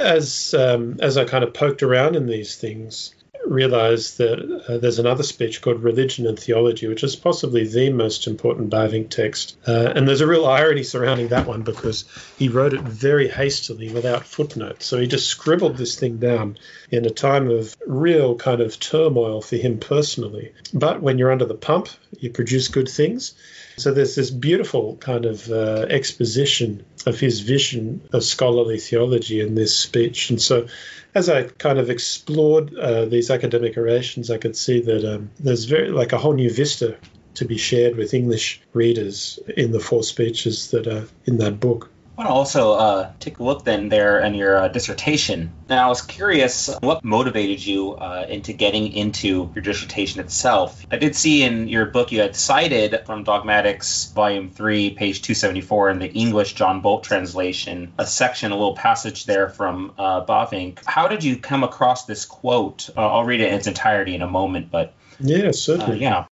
As 0.00 0.52
um, 0.52 0.98
as 1.00 1.16
I 1.16 1.24
kind 1.24 1.42
of 1.42 1.54
poked 1.54 1.82
around 1.82 2.16
in 2.16 2.26
these 2.26 2.56
things, 2.56 3.14
realized 3.46 4.18
that 4.18 4.64
uh, 4.68 4.78
there's 4.78 4.98
another 4.98 5.22
speech 5.22 5.62
called 5.62 5.82
Religion 5.82 6.26
and 6.26 6.38
Theology, 6.38 6.86
which 6.86 7.04
is 7.04 7.16
possibly 7.16 7.66
the 7.66 7.90
most 7.90 8.26
important 8.26 8.70
Bavinck 8.70 9.10
text. 9.10 9.56
Uh, 9.66 9.92
and 9.94 10.06
there's 10.06 10.20
a 10.20 10.26
real 10.26 10.46
irony 10.46 10.82
surrounding 10.82 11.28
that 11.28 11.46
one 11.46 11.62
because 11.62 12.04
he 12.38 12.48
wrote 12.48 12.74
it 12.74 12.80
very 12.80 13.28
hastily 13.28 13.92
without 13.92 14.24
footnotes. 14.24 14.86
So 14.86 14.98
he 14.98 15.06
just 15.06 15.28
scribbled 15.28 15.76
this 15.76 15.98
thing 15.98 16.18
down 16.18 16.58
in 16.90 17.04
a 17.06 17.10
time 17.10 17.50
of 17.50 17.76
real 17.86 18.36
kind 18.36 18.60
of 18.60 18.78
turmoil 18.80 19.40
for 19.40 19.56
him 19.56 19.78
personally. 19.78 20.52
But 20.72 21.02
when 21.02 21.18
you're 21.18 21.32
under 21.32 21.46
the 21.46 21.54
pump, 21.54 21.88
you 22.18 22.30
produce 22.30 22.68
good 22.68 22.88
things. 22.88 23.34
So 23.76 23.92
there's 23.92 24.14
this 24.14 24.30
beautiful 24.30 24.96
kind 24.96 25.26
of 25.26 25.50
uh, 25.50 25.86
exposition 25.90 26.84
of 27.06 27.20
his 27.20 27.40
vision 27.40 28.00
of 28.12 28.24
scholarly 28.24 28.78
theology 28.78 29.40
in 29.40 29.54
this 29.54 29.76
speech. 29.76 30.30
And 30.30 30.40
so 30.40 30.66
as 31.14 31.28
I 31.28 31.44
kind 31.44 31.78
of 31.78 31.90
explored 31.90 32.74
uh, 32.74 33.04
these 33.04 33.30
academic 33.30 33.76
orations, 33.76 34.30
I 34.30 34.38
could 34.38 34.56
see 34.56 34.80
that 34.80 35.04
um, 35.04 35.30
there's 35.38 35.64
very 35.64 35.90
like 35.90 36.12
a 36.12 36.18
whole 36.18 36.34
new 36.34 36.50
vista 36.50 36.96
to 37.34 37.44
be 37.44 37.58
shared 37.58 37.96
with 37.96 38.14
English 38.14 38.60
readers 38.72 39.38
in 39.56 39.72
the 39.72 39.80
four 39.80 40.02
speeches 40.02 40.70
that 40.70 40.86
are 40.86 41.06
in 41.24 41.38
that 41.38 41.60
book. 41.60 41.90
I 42.16 42.20
want 42.20 42.28
to 42.28 42.34
also 42.34 42.72
uh, 42.74 43.12
take 43.18 43.40
a 43.40 43.42
look 43.42 43.64
then 43.64 43.88
there 43.88 44.20
in 44.20 44.34
your 44.34 44.56
uh, 44.56 44.68
dissertation. 44.68 45.50
Now, 45.68 45.86
I 45.86 45.88
was 45.88 46.00
curious 46.00 46.72
what 46.80 47.02
motivated 47.02 47.66
you 47.66 47.94
uh, 47.94 48.26
into 48.28 48.52
getting 48.52 48.92
into 48.92 49.50
your 49.52 49.62
dissertation 49.62 50.20
itself. 50.20 50.86
I 50.92 50.96
did 50.96 51.16
see 51.16 51.42
in 51.42 51.66
your 51.66 51.86
book 51.86 52.12
you 52.12 52.20
had 52.20 52.36
cited 52.36 53.04
from 53.04 53.24
Dogmatics, 53.24 54.12
Volume 54.12 54.50
3, 54.50 54.90
page 54.90 55.22
274, 55.22 55.90
in 55.90 55.98
the 55.98 56.12
English 56.12 56.54
John 56.54 56.82
Bolt 56.82 57.02
translation, 57.02 57.92
a 57.98 58.06
section, 58.06 58.52
a 58.52 58.54
little 58.54 58.76
passage 58.76 59.26
there 59.26 59.48
from 59.48 59.92
uh, 59.98 60.24
Bavinck. 60.24 60.84
How 60.84 61.08
did 61.08 61.24
you 61.24 61.36
come 61.36 61.64
across 61.64 62.04
this 62.04 62.26
quote? 62.26 62.90
Uh, 62.96 63.08
I'll 63.08 63.24
read 63.24 63.40
it 63.40 63.48
in 63.48 63.54
its 63.54 63.66
entirety 63.66 64.14
in 64.14 64.22
a 64.22 64.28
moment, 64.28 64.70
but 64.70 64.94
yeah, 65.20 65.50
certainly. 65.52 66.04
Uh, 66.04 66.10
yeah. 66.10 66.24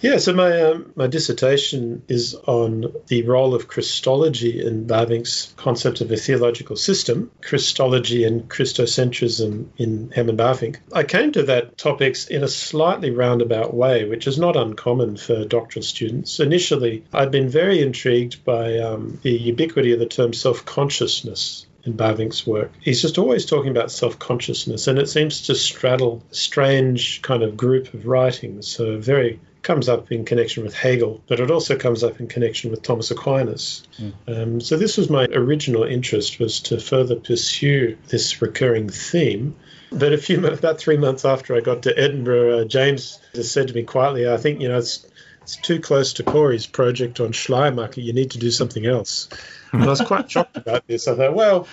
Yeah, 0.00 0.16
so 0.18 0.32
my 0.32 0.62
um, 0.62 0.92
my 0.96 1.06
dissertation 1.06 2.02
is 2.08 2.34
on 2.34 2.92
the 3.08 3.22
role 3.22 3.54
of 3.54 3.68
Christology 3.68 4.64
in 4.64 4.86
Bavinck's 4.86 5.52
concept 5.56 6.00
of 6.00 6.10
a 6.10 6.16
theological 6.16 6.76
system, 6.76 7.30
Christology 7.42 8.24
and 8.24 8.48
Christocentrism 8.48 9.68
in 9.76 10.10
Herman 10.14 10.36
Bavinck. 10.36 10.76
I 10.92 11.04
came 11.04 11.32
to 11.32 11.44
that 11.44 11.78
topics 11.78 12.28
in 12.28 12.42
a 12.42 12.48
slightly 12.48 13.10
roundabout 13.10 13.74
way, 13.74 14.04
which 14.04 14.26
is 14.26 14.38
not 14.38 14.56
uncommon 14.56 15.16
for 15.16 15.44
doctoral 15.44 15.82
students. 15.82 16.40
Initially, 16.40 17.04
I'd 17.12 17.30
been 17.30 17.48
very 17.48 17.80
intrigued 17.80 18.44
by 18.44 18.78
um, 18.78 19.18
the 19.22 19.32
ubiquity 19.32 19.92
of 19.92 19.98
the 19.98 20.06
term 20.06 20.32
self-consciousness 20.32 21.66
in 21.84 21.94
Bavinck's 21.94 22.46
work. 22.46 22.72
He's 22.80 23.00
just 23.00 23.18
always 23.18 23.46
talking 23.46 23.70
about 23.70 23.90
self 23.90 24.18
consciousness, 24.18 24.86
and 24.86 24.98
it 24.98 25.08
seems 25.08 25.46
to 25.46 25.54
straddle 25.54 26.22
a 26.30 26.34
strange 26.34 27.22
kind 27.22 27.42
of 27.42 27.56
group 27.56 27.94
of 27.94 28.06
writings. 28.06 28.68
So, 28.68 28.98
very 28.98 29.40
comes 29.62 29.90
up 29.90 30.10
in 30.10 30.24
connection 30.24 30.64
with 30.64 30.74
Hegel, 30.74 31.20
but 31.26 31.38
it 31.38 31.50
also 31.50 31.76
comes 31.76 32.02
up 32.02 32.18
in 32.18 32.28
connection 32.28 32.70
with 32.70 32.82
Thomas 32.82 33.10
Aquinas. 33.10 33.82
Mm. 33.98 34.12
Um, 34.26 34.60
so, 34.60 34.76
this 34.76 34.96
was 34.96 35.10
my 35.10 35.26
original 35.26 35.84
interest 35.84 36.38
was 36.38 36.60
to 36.60 36.80
further 36.80 37.16
pursue 37.16 37.96
this 38.08 38.40
recurring 38.40 38.88
theme. 38.88 39.56
But 39.92 40.12
a 40.12 40.18
few 40.18 40.46
about 40.46 40.78
three 40.78 40.96
months 40.96 41.24
after 41.24 41.56
I 41.56 41.60
got 41.60 41.82
to 41.82 41.98
Edinburgh, 41.98 42.60
uh, 42.60 42.64
James 42.64 43.18
just 43.34 43.52
said 43.52 43.68
to 43.68 43.74
me 43.74 43.82
quietly, 43.82 44.28
"I 44.28 44.36
think 44.36 44.60
you 44.60 44.68
know 44.68 44.78
it's." 44.78 45.06
It's 45.42 45.56
too 45.56 45.80
close 45.80 46.12
to 46.12 46.22
Corey's 46.22 46.66
project 46.66 47.18
on 47.18 47.32
Schleiermacher. 47.32 48.02
You 48.02 48.12
need 48.12 48.32
to 48.32 48.38
do 48.38 48.50
something 48.50 48.84
else. 48.84 49.26
And 49.72 49.82
I 49.82 49.86
was 49.86 50.00
quite 50.00 50.30
shocked 50.30 50.56
about 50.56 50.86
this. 50.86 51.08
I 51.08 51.14
thought, 51.14 51.34
well, 51.34 51.68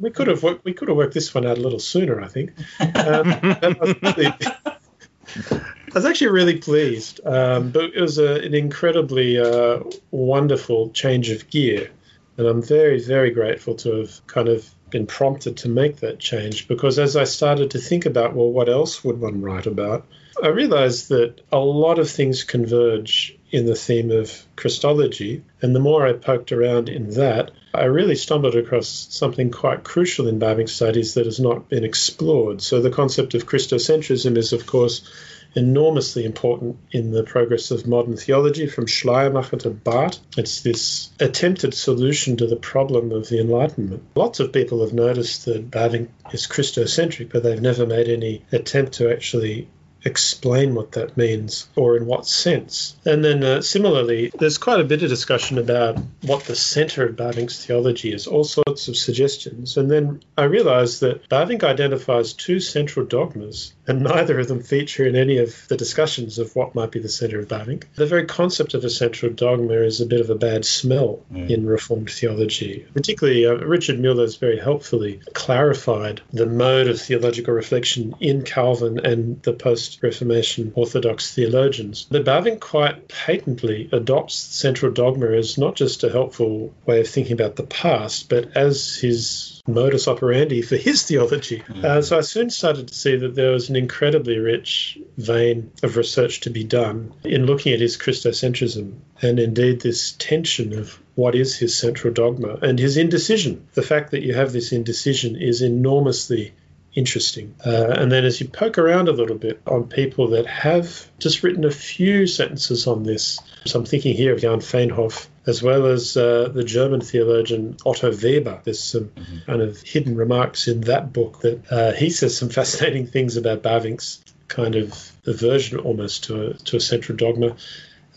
we 0.00 0.10
could 0.10 0.26
have 0.26 0.42
worked, 0.42 0.64
we 0.64 0.74
could 0.74 0.88
have 0.88 0.96
worked 0.96 1.14
this 1.14 1.34
one 1.34 1.46
out 1.46 1.58
a 1.58 1.60
little 1.60 1.78
sooner, 1.78 2.20
I 2.20 2.28
think. 2.28 2.52
Um, 2.80 3.32
I, 3.32 3.76
was 3.80 3.94
really, 4.02 4.26
I, 4.26 5.94
was 5.94 6.04
actually 6.04 6.30
really 6.30 6.58
pleased, 6.58 7.20
um, 7.24 7.70
but 7.70 7.84
it 7.94 8.00
was 8.00 8.18
a, 8.18 8.34
an 8.34 8.54
incredibly 8.54 9.38
uh, 9.38 9.80
wonderful 10.10 10.90
change 10.90 11.30
of 11.30 11.48
gear, 11.48 11.90
and 12.36 12.46
I'm 12.46 12.62
very, 12.62 13.00
very 13.00 13.30
grateful 13.30 13.74
to 13.76 13.96
have 13.98 14.26
kind 14.26 14.48
of 14.48 14.68
been 14.90 15.06
prompted 15.06 15.56
to 15.58 15.68
make 15.68 15.96
that 15.98 16.18
change 16.18 16.68
because 16.68 16.98
as 16.98 17.16
I 17.16 17.24
started 17.24 17.70
to 17.70 17.78
think 17.78 18.04
about, 18.04 18.34
well, 18.34 18.50
what 18.50 18.68
else 18.68 19.02
would 19.02 19.20
one 19.20 19.40
write 19.40 19.66
about? 19.66 20.06
I 20.42 20.48
realized 20.48 21.08
that 21.08 21.40
a 21.50 21.58
lot 21.58 21.98
of 21.98 22.10
things 22.10 22.44
converge 22.44 23.38
in 23.52 23.66
the 23.66 23.76
theme 23.76 24.10
of 24.10 24.44
Christology. 24.56 25.44
And 25.60 25.76
the 25.76 25.80
more 25.80 26.06
I 26.06 26.14
poked 26.14 26.50
around 26.50 26.88
in 26.88 27.10
that, 27.10 27.50
I 27.74 27.84
really 27.84 28.16
stumbled 28.16 28.56
across 28.56 29.06
something 29.10 29.50
quite 29.50 29.84
crucial 29.84 30.26
in 30.26 30.40
Bavinck 30.40 30.68
studies 30.68 31.14
that 31.14 31.26
has 31.26 31.38
not 31.38 31.68
been 31.68 31.84
explored. 31.84 32.62
So 32.62 32.80
the 32.80 32.90
concept 32.90 33.34
of 33.34 33.46
Christocentrism 33.46 34.36
is, 34.36 34.52
of 34.52 34.66
course, 34.66 35.08
enormously 35.54 36.24
important 36.24 36.78
in 36.90 37.10
the 37.10 37.22
progress 37.22 37.70
of 37.70 37.86
modern 37.86 38.16
theology 38.16 38.66
from 38.66 38.86
Schleiermacher 38.86 39.58
to 39.58 39.70
Barth. 39.70 40.18
It's 40.36 40.62
this 40.62 41.10
attempted 41.20 41.74
solution 41.74 42.38
to 42.38 42.46
the 42.46 42.56
problem 42.56 43.12
of 43.12 43.28
the 43.28 43.38
Enlightenment. 43.40 44.02
Lots 44.14 44.40
of 44.40 44.52
people 44.52 44.80
have 44.82 44.94
noticed 44.94 45.44
that 45.44 45.70
Bavinck 45.70 46.08
is 46.32 46.46
Christocentric, 46.46 47.30
but 47.30 47.42
they've 47.42 47.60
never 47.60 47.86
made 47.86 48.08
any 48.08 48.44
attempt 48.50 48.94
to 48.94 49.12
actually 49.12 49.68
explain 50.04 50.74
what 50.74 50.92
that 50.92 51.16
means 51.16 51.68
or 51.76 51.96
in 51.96 52.06
what 52.06 52.26
sense. 52.26 52.96
And 53.04 53.24
then 53.24 53.42
uh, 53.42 53.62
similarly, 53.62 54.32
there's 54.38 54.58
quite 54.58 54.80
a 54.80 54.84
bit 54.84 55.02
of 55.02 55.08
discussion 55.08 55.58
about 55.58 55.98
what 56.22 56.44
the 56.44 56.56
center 56.56 57.06
of 57.06 57.16
Bavinck's 57.16 57.64
theology 57.64 58.12
is, 58.12 58.26
all 58.26 58.44
sorts 58.44 58.88
of 58.88 58.96
suggestions. 58.96 59.76
And 59.76 59.90
then 59.90 60.22
I 60.36 60.44
realized 60.44 61.00
that 61.00 61.28
Bavinck 61.28 61.64
identifies 61.64 62.32
two 62.32 62.60
central 62.60 63.06
dogmas, 63.06 63.72
and 63.86 64.02
neither 64.02 64.38
of 64.38 64.48
them 64.48 64.62
feature 64.62 65.06
in 65.06 65.16
any 65.16 65.38
of 65.38 65.66
the 65.68 65.76
discussions 65.76 66.38
of 66.38 66.54
what 66.54 66.74
might 66.74 66.90
be 66.90 67.00
the 67.00 67.08
center 67.08 67.40
of 67.40 67.48
Bavinck. 67.48 67.84
The 67.94 68.06
very 68.06 68.26
concept 68.26 68.74
of 68.74 68.84
a 68.84 68.90
central 68.90 69.32
dogma 69.32 69.74
is 69.74 70.00
a 70.00 70.06
bit 70.06 70.20
of 70.20 70.30
a 70.30 70.34
bad 70.34 70.64
smell 70.64 71.20
mm. 71.32 71.50
in 71.50 71.66
Reformed 71.66 72.10
theology. 72.10 72.86
Particularly, 72.94 73.46
uh, 73.46 73.54
Richard 73.54 73.98
Muller 74.00 74.22
has 74.22 74.36
very 74.36 74.58
helpfully 74.58 75.20
clarified 75.34 76.20
the 76.32 76.46
mode 76.46 76.88
of 76.88 77.00
theological 77.00 77.54
reflection 77.54 78.14
in 78.20 78.42
Calvin 78.42 79.04
and 79.04 79.42
the 79.42 79.52
post 79.52 80.02
Reformation 80.02 80.72
Orthodox 80.74 81.34
theologians. 81.34 82.06
The 82.10 82.20
Bavinck 82.20 82.60
quite 82.60 83.08
patently 83.08 83.88
adopts 83.92 84.34
central 84.34 84.92
dogma 84.92 85.26
as 85.32 85.58
not 85.58 85.74
just 85.74 86.04
a 86.04 86.10
helpful 86.10 86.72
way 86.86 87.00
of 87.00 87.08
thinking 87.08 87.32
about 87.32 87.56
the 87.56 87.62
past, 87.64 88.28
but 88.28 88.56
as 88.56 88.96
his 88.96 89.61
modus 89.66 90.08
operandi 90.08 90.60
for 90.60 90.76
his 90.76 91.04
theology. 91.04 91.60
Mm-hmm. 91.60 91.84
Uh, 91.84 92.02
so 92.02 92.18
I 92.18 92.22
soon 92.22 92.50
started 92.50 92.88
to 92.88 92.94
see 92.94 93.16
that 93.16 93.36
there 93.36 93.52
was 93.52 93.70
an 93.70 93.76
incredibly 93.76 94.38
rich 94.38 94.98
vein 95.16 95.70
of 95.84 95.96
research 95.96 96.40
to 96.40 96.50
be 96.50 96.64
done 96.64 97.14
in 97.24 97.46
looking 97.46 97.72
at 97.72 97.80
his 97.80 97.96
Christocentrism 97.96 98.98
and 99.20 99.38
indeed 99.38 99.80
this 99.80 100.12
tension 100.18 100.76
of 100.76 100.98
what 101.14 101.36
is 101.36 101.56
his 101.56 101.76
central 101.76 102.12
dogma 102.12 102.58
and 102.62 102.78
his 102.78 102.96
indecision. 102.96 103.68
The 103.74 103.82
fact 103.82 104.10
that 104.10 104.22
you 104.22 104.34
have 104.34 104.52
this 104.52 104.72
indecision 104.72 105.36
is 105.36 105.62
enormously 105.62 106.54
interesting. 106.94 107.54
Uh, 107.64 107.94
and 107.96 108.10
then 108.10 108.24
as 108.24 108.40
you 108.40 108.48
poke 108.48 108.78
around 108.78 109.08
a 109.08 109.12
little 109.12 109.38
bit 109.38 109.60
on 109.66 109.84
people 109.84 110.28
that 110.28 110.46
have 110.46 111.08
just 111.18 111.42
written 111.42 111.64
a 111.64 111.70
few 111.70 112.26
sentences 112.26 112.86
on 112.86 113.04
this, 113.04 113.38
so 113.64 113.78
I'm 113.78 113.86
thinking 113.86 114.16
here 114.16 114.34
of 114.34 114.40
Jan 114.40 114.58
Veenhof, 114.58 115.28
as 115.46 115.62
well 115.62 115.86
as 115.86 116.16
uh, 116.16 116.48
the 116.52 116.64
German 116.64 117.00
theologian 117.00 117.76
Otto 117.84 118.10
Weber. 118.10 118.60
There's 118.64 118.82
some 118.82 119.06
mm-hmm. 119.06 119.38
kind 119.46 119.62
of 119.62 119.80
hidden 119.80 120.16
remarks 120.16 120.68
in 120.68 120.82
that 120.82 121.12
book 121.12 121.40
that 121.40 121.70
uh, 121.70 121.92
he 121.92 122.10
says 122.10 122.36
some 122.36 122.48
fascinating 122.48 123.06
things 123.06 123.36
about 123.36 123.62
Bavinck's 123.62 124.22
kind 124.48 124.74
of 124.74 125.12
aversion 125.26 125.78
almost 125.78 126.24
to 126.24 126.50
a, 126.50 126.54
to 126.54 126.76
a 126.76 126.80
central 126.80 127.16
dogma. 127.16 127.56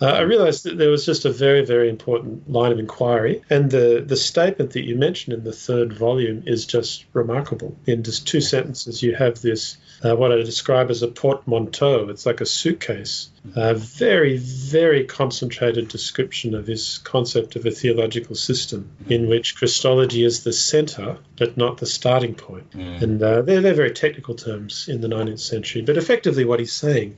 Uh, 0.01 0.07
I 0.07 0.21
realized 0.21 0.65
that 0.65 0.77
there 0.77 0.89
was 0.89 1.05
just 1.05 1.23
a 1.23 1.31
very, 1.31 1.65
very 1.65 1.89
important 1.89 2.49
line 2.51 2.73
of 2.73 2.79
inquiry. 2.79 3.43
And 3.49 3.71
the, 3.71 4.03
the 4.05 4.17
statement 4.17 4.71
that 4.71 4.83
you 4.83 4.97
mentioned 4.97 5.37
in 5.37 5.43
the 5.45 5.53
third 5.53 5.93
volume 5.93 6.43
is 6.45 6.65
just 6.65 7.05
remarkable. 7.13 7.77
In 7.85 8.03
just 8.03 8.27
two 8.27 8.41
sentences, 8.41 9.01
you 9.01 9.15
have 9.15 9.41
this, 9.41 9.77
uh, 10.03 10.15
what 10.15 10.31
I 10.31 10.37
describe 10.37 10.89
as 10.89 11.01
a 11.01 11.07
portmanteau. 11.07 12.09
It's 12.09 12.25
like 12.25 12.41
a 12.41 12.45
suitcase. 12.45 13.29
A 13.55 13.75
very, 13.75 14.37
very 14.37 15.05
concentrated 15.05 15.87
description 15.87 16.55
of 16.55 16.67
his 16.67 16.99
concept 16.99 17.55
of 17.55 17.65
a 17.65 17.71
theological 17.71 18.35
system 18.35 18.89
in 19.07 19.27
which 19.27 19.55
Christology 19.55 20.23
is 20.23 20.43
the 20.43 20.53
center, 20.53 21.17
but 21.37 21.55
not 21.55 21.77
the 21.77 21.85
starting 21.85 22.35
point. 22.35 22.71
Mm. 22.71 23.01
And 23.01 23.23
uh, 23.23 23.41
they're, 23.43 23.61
they're 23.61 23.73
very 23.73 23.91
technical 23.91 24.35
terms 24.35 24.87
in 24.89 25.01
the 25.01 25.07
19th 25.07 25.39
century. 25.39 25.81
But 25.81 25.97
effectively, 25.97 26.45
what 26.45 26.59
he's 26.59 26.73
saying 26.73 27.17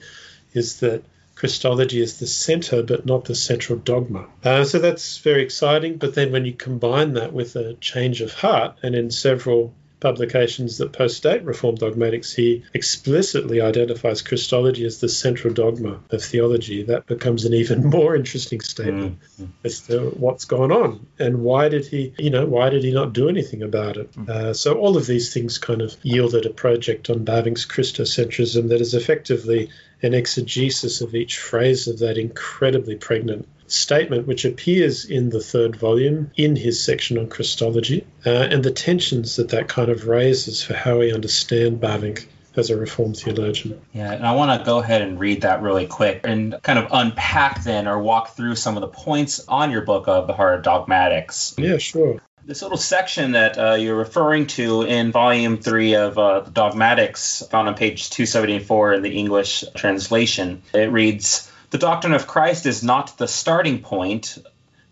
is 0.53 0.81
that 0.81 1.03
Christology 1.35 2.01
is 2.01 2.19
the 2.19 2.27
center, 2.27 2.81
but 2.81 3.05
not 3.05 3.25
the 3.25 3.35
central 3.35 3.77
dogma. 3.77 4.27
Uh, 4.43 4.63
so 4.63 4.79
that's 4.79 5.19
very 5.19 5.43
exciting. 5.43 5.97
But 5.97 6.15
then 6.15 6.31
when 6.31 6.45
you 6.45 6.53
combine 6.53 7.13
that 7.13 7.31
with 7.31 7.55
a 7.55 7.75
change 7.75 8.21
of 8.21 8.33
heart, 8.33 8.77
and 8.81 8.95
in 8.95 9.11
several 9.11 9.73
publications 9.99 10.77
that 10.77 10.93
postdate 10.93 11.45
Reform 11.45 11.75
dogmatics, 11.75 12.33
he 12.33 12.63
explicitly 12.73 13.61
identifies 13.61 14.21
Christology 14.21 14.85
as 14.85 14.99
the 14.99 15.09
central 15.09 15.53
dogma 15.53 15.99
of 16.11 16.23
theology. 16.23 16.83
That 16.83 17.07
becomes 17.07 17.45
an 17.45 17.53
even 17.53 17.85
more 17.89 18.15
interesting 18.15 18.61
statement 18.61 19.19
mm-hmm. 19.19 19.45
as 19.63 19.81
to 19.87 20.09
what's 20.11 20.45
going 20.45 20.71
on 20.71 21.07
and 21.19 21.41
why 21.41 21.69
did 21.69 21.85
he, 21.85 22.13
you 22.17 22.29
know, 22.29 22.45
why 22.45 22.69
did 22.69 22.83
he 22.83 22.91
not 22.91 23.13
do 23.13 23.29
anything 23.29 23.63
about 23.63 23.97
it? 23.97 24.11
Mm-hmm. 24.11 24.31
Uh, 24.31 24.53
so 24.53 24.77
all 24.77 24.97
of 24.97 25.07
these 25.07 25.33
things 25.33 25.57
kind 25.57 25.81
of 25.81 25.95
yielded 26.03 26.45
a 26.45 26.51
project 26.51 27.09
on 27.09 27.25
Bavinck's 27.25 27.65
Christocentrism 27.65 28.69
that 28.69 28.81
is 28.81 28.93
effectively 28.93 29.69
an 30.01 30.13
exegesis 30.13 31.01
of 31.01 31.15
each 31.15 31.39
phrase 31.39 31.87
of 31.87 31.99
that 31.99 32.17
incredibly 32.17 32.95
pregnant 32.95 33.47
statement, 33.67 34.27
which 34.27 34.45
appears 34.45 35.05
in 35.05 35.29
the 35.29 35.41
third 35.41 35.75
volume 35.75 36.31
in 36.35 36.55
his 36.55 36.83
section 36.83 37.17
on 37.17 37.27
Christology, 37.27 38.05
uh, 38.25 38.29
and 38.29 38.63
the 38.63 38.71
tensions 38.71 39.35
that 39.35 39.49
that 39.49 39.67
kind 39.67 39.89
of 39.89 40.07
raises 40.07 40.63
for 40.63 40.73
how 40.73 40.99
we 40.99 41.13
understand 41.13 41.79
Bavinck 41.79 42.25
as 42.55 42.69
a 42.71 42.77
Reformed 42.77 43.17
theologian. 43.17 43.79
Yeah, 43.93 44.11
and 44.11 44.25
I 44.25 44.33
want 44.33 44.59
to 44.59 44.65
go 44.65 44.79
ahead 44.79 45.03
and 45.03 45.19
read 45.19 45.41
that 45.41 45.61
really 45.61 45.85
quick 45.85 46.21
and 46.23 46.55
kind 46.63 46.79
of 46.79 46.87
unpack 46.91 47.63
then 47.63 47.87
or 47.87 48.01
walk 48.01 48.35
through 48.35 48.55
some 48.55 48.75
of 48.75 48.81
the 48.81 48.87
points 48.87 49.47
on 49.47 49.69
your 49.71 49.81
book 49.81 50.07
of 50.07 50.27
the 50.27 50.33
Heart 50.33 50.55
of 50.55 50.63
Dogmatics. 50.63 51.53
Yeah, 51.57 51.77
sure 51.77 52.21
this 52.47 52.61
little 52.61 52.77
section 52.77 53.33
that 53.33 53.57
uh, 53.57 53.73
you're 53.73 53.97
referring 53.97 54.47
to 54.47 54.83
in 54.83 55.11
volume 55.11 55.57
three 55.57 55.95
of 55.95 56.17
uh, 56.17 56.39
Dogmatics, 56.39 57.43
found 57.51 57.67
on 57.67 57.75
page 57.75 58.09
274 58.09 58.93
in 58.93 59.01
the 59.01 59.11
English 59.11 59.65
translation, 59.75 60.63
it 60.73 60.89
reads 60.89 61.51
The 61.69 61.77
doctrine 61.77 62.13
of 62.13 62.27
Christ 62.27 62.65
is 62.65 62.81
not 62.81 63.17
the 63.17 63.27
starting 63.27 63.79
point, 63.79 64.37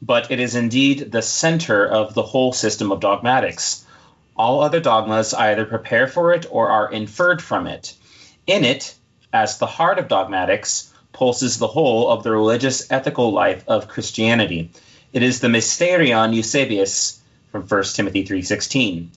but 0.01 0.29
it 0.29 0.41
is 0.41 0.55
indeed 0.55 1.09
the 1.09 1.21
center 1.21 1.87
of 1.87 2.13
the 2.13 2.23
whole 2.23 2.51
system 2.51 2.91
of 2.91 2.99
dogmatics. 2.99 3.85
All 4.35 4.59
other 4.59 4.81
dogmas 4.81 5.33
either 5.33 5.63
prepare 5.63 6.05
for 6.07 6.33
it 6.33 6.45
or 6.49 6.69
are 6.69 6.91
inferred 6.91 7.41
from 7.41 7.67
it. 7.67 7.93
In 8.45 8.65
it, 8.65 8.93
as 9.31 9.57
the 9.57 9.65
heart 9.65 9.99
of 9.99 10.09
dogmatics, 10.09 10.93
pulses 11.13 11.57
the 11.57 11.67
whole 11.67 12.09
of 12.09 12.23
the 12.23 12.31
religious 12.31 12.91
ethical 12.91 13.31
life 13.31 13.63
of 13.67 13.87
Christianity. 13.87 14.71
It 15.13 15.23
is 15.23 15.39
the 15.39 15.47
Mysterion 15.47 16.33
Eusebeias 16.33 17.19
from 17.53 17.63
1 17.63 17.95
Timothy 17.95 18.25
3:16. 18.25 19.07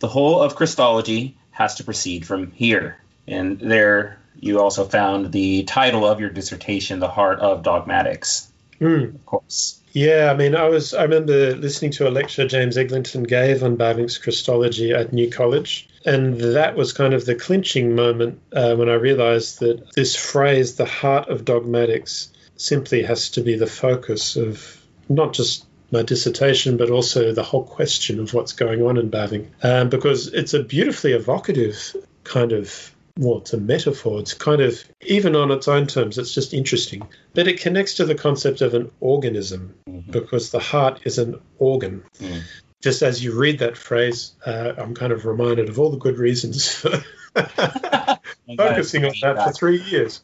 The 0.00 0.08
whole 0.08 0.42
of 0.42 0.56
Christology 0.56 1.36
has 1.52 1.76
to 1.76 1.84
proceed 1.84 2.26
from 2.26 2.50
here. 2.50 2.98
And 3.28 3.60
there 3.60 4.18
you 4.44 4.60
also 4.60 4.84
found 4.84 5.32
the 5.32 5.64
title 5.64 6.04
of 6.04 6.20
your 6.20 6.30
dissertation, 6.30 7.00
The 7.00 7.08
Heart 7.08 7.40
of 7.40 7.62
Dogmatics. 7.62 8.52
Mm. 8.80 9.14
Of 9.14 9.26
course. 9.26 9.80
Yeah, 9.92 10.30
I 10.30 10.36
mean, 10.36 10.54
I 10.54 10.68
was 10.68 10.92
I 10.92 11.04
remember 11.04 11.54
listening 11.54 11.92
to 11.92 12.08
a 12.08 12.10
lecture 12.10 12.46
James 12.46 12.76
Eglinton 12.76 13.22
gave 13.22 13.62
on 13.62 13.76
Bavinck's 13.76 14.18
Christology 14.18 14.92
at 14.92 15.12
New 15.12 15.30
College, 15.30 15.88
and 16.04 16.40
that 16.40 16.76
was 16.76 16.92
kind 16.92 17.14
of 17.14 17.24
the 17.24 17.36
clinching 17.36 17.94
moment 17.94 18.40
uh, 18.52 18.74
when 18.74 18.88
I 18.88 18.94
realized 18.94 19.60
that 19.60 19.94
this 19.94 20.16
phrase, 20.16 20.76
the 20.76 20.84
heart 20.84 21.28
of 21.28 21.44
dogmatics, 21.44 22.32
simply 22.56 23.02
has 23.04 23.30
to 23.30 23.40
be 23.40 23.56
the 23.56 23.68
focus 23.68 24.36
of 24.36 24.80
not 25.08 25.32
just 25.32 25.64
my 25.92 26.02
dissertation, 26.02 26.76
but 26.76 26.90
also 26.90 27.32
the 27.32 27.44
whole 27.44 27.64
question 27.64 28.18
of 28.18 28.34
what's 28.34 28.52
going 28.52 28.82
on 28.82 28.96
in 28.98 29.10
Bavinck, 29.10 29.46
um, 29.62 29.88
because 29.88 30.26
it's 30.26 30.54
a 30.54 30.62
beautifully 30.62 31.12
evocative 31.12 31.94
kind 32.24 32.52
of 32.52 32.93
well, 33.18 33.38
it's 33.38 33.52
a 33.52 33.58
metaphor. 33.58 34.20
It's 34.20 34.34
kind 34.34 34.60
of, 34.60 34.82
even 35.02 35.36
on 35.36 35.50
its 35.52 35.68
own 35.68 35.86
terms, 35.86 36.18
it's 36.18 36.34
just 36.34 36.52
interesting. 36.52 37.06
But 37.32 37.46
it 37.46 37.60
connects 37.60 37.94
to 37.94 38.04
the 38.04 38.14
concept 38.14 38.60
of 38.60 38.74
an 38.74 38.90
organism 39.00 39.74
mm-hmm. 39.88 40.10
because 40.10 40.50
the 40.50 40.58
heart 40.58 41.00
is 41.04 41.18
an 41.18 41.40
organ. 41.58 42.04
Mm. 42.18 42.42
Just 42.82 43.02
as 43.02 43.22
you 43.22 43.38
read 43.38 43.60
that 43.60 43.76
phrase, 43.76 44.32
uh, 44.44 44.72
I'm 44.76 44.94
kind 44.94 45.12
of 45.12 45.26
reminded 45.26 45.68
of 45.68 45.78
all 45.78 45.90
the 45.90 45.98
good 45.98 46.18
reasons 46.18 46.68
for 46.68 46.90
focusing 48.56 49.04
on 49.04 49.12
that, 49.22 49.44
for 49.44 49.52
three 49.52 49.80
years. 49.80 50.22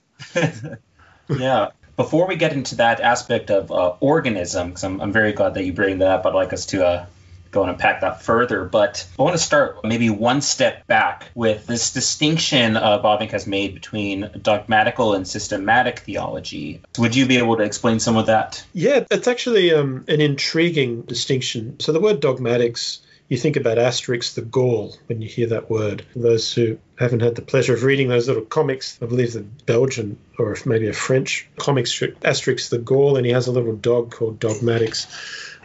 yeah. 1.29 1.69
Before 1.97 2.27
we 2.27 2.37
get 2.37 2.53
into 2.53 2.77
that 2.77 3.01
aspect 3.01 3.51
of 3.51 3.71
uh, 3.71 3.95
organism, 4.01 4.69
because 4.69 4.85
I'm, 4.85 5.01
I'm 5.01 5.13
very 5.13 5.33
glad 5.33 5.55
that 5.55 5.65
you 5.65 5.73
bring 5.73 5.99
that 5.99 6.09
up, 6.09 6.27
I'd 6.27 6.35
like 6.35 6.53
us 6.53 6.67
to 6.67 6.85
uh, 6.85 7.07
go 7.51 7.63
and 7.63 7.71
unpack 7.71 8.01
that 8.01 8.23
further. 8.23 8.65
But 8.65 9.07
I 9.19 9.23
want 9.23 9.35
to 9.35 9.43
start 9.43 9.85
maybe 9.85 10.11
one 10.11 10.41
step 10.41 10.87
back 10.87 11.31
with 11.35 11.67
this 11.67 11.93
distinction 11.93 12.77
uh, 12.77 13.03
Bavinck 13.03 13.31
has 13.33 13.47
made 13.47 13.75
between 13.75 14.31
dogmatical 14.41 15.15
and 15.15 15.27
systematic 15.27 16.01
theology. 16.01 16.83
Would 16.99 17.17
you 17.17 17.27
be 17.27 17.39
able 17.39 17.57
to 17.57 17.63
explain 17.63 18.01
some 18.01 18.17
of 18.17 18.27
that? 18.27 18.65
Yeah, 18.73 19.05
it's 19.11 19.29
actually 19.29 19.73
um, 19.75 20.05
an 20.09 20.21
intriguing 20.21 21.03
distinction. 21.03 21.81
So 21.81 21.93
the 21.93 22.01
word 22.01 22.21
dogmatics 22.21 23.03
you 23.31 23.37
think 23.37 23.55
about 23.55 23.79
Asterix 23.79 24.35
the 24.35 24.43
Gaul 24.43 24.97
when 25.07 25.23
you 25.23 25.29
hear 25.29 25.47
that 25.47 25.71
word. 25.71 26.05
Those 26.17 26.53
who 26.53 26.79
haven't 26.99 27.21
had 27.21 27.37
the 27.37 27.43
pleasure 27.43 27.75
of 27.75 27.85
reading 27.85 28.09
those 28.09 28.27
little 28.27 28.43
comics, 28.43 28.99
I 29.01 29.07
believe 29.07 29.33
the 29.33 29.43
Belgian 29.43 30.19
or 30.37 30.57
maybe 30.67 30.89
a 30.89 30.93
French 30.93 31.49
comic 31.57 31.87
strip, 31.87 32.19
Asterix 32.21 32.71
the 32.71 32.79
Gaul, 32.79 33.17
and 33.17 33.25
he 33.25 33.31
has 33.31 33.47
a 33.47 33.53
little 33.53 33.77
dog 33.77 34.11
called 34.11 34.41
Dogmatics 34.41 35.07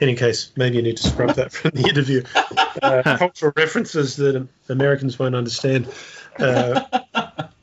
any 0.02 0.16
case, 0.16 0.52
maybe 0.56 0.78
you 0.78 0.82
need 0.82 0.98
to 0.98 1.08
scrub 1.10 1.36
that 1.36 1.52
from 1.52 1.72
the 1.74 1.88
interview. 1.88 2.24
Uh, 2.82 3.02
cultural 3.18 3.54
references 3.56 4.16
that 4.18 4.48
Americans 4.70 5.18
won't 5.18 5.36
understand. 5.36 5.88
Uh, 6.38 6.82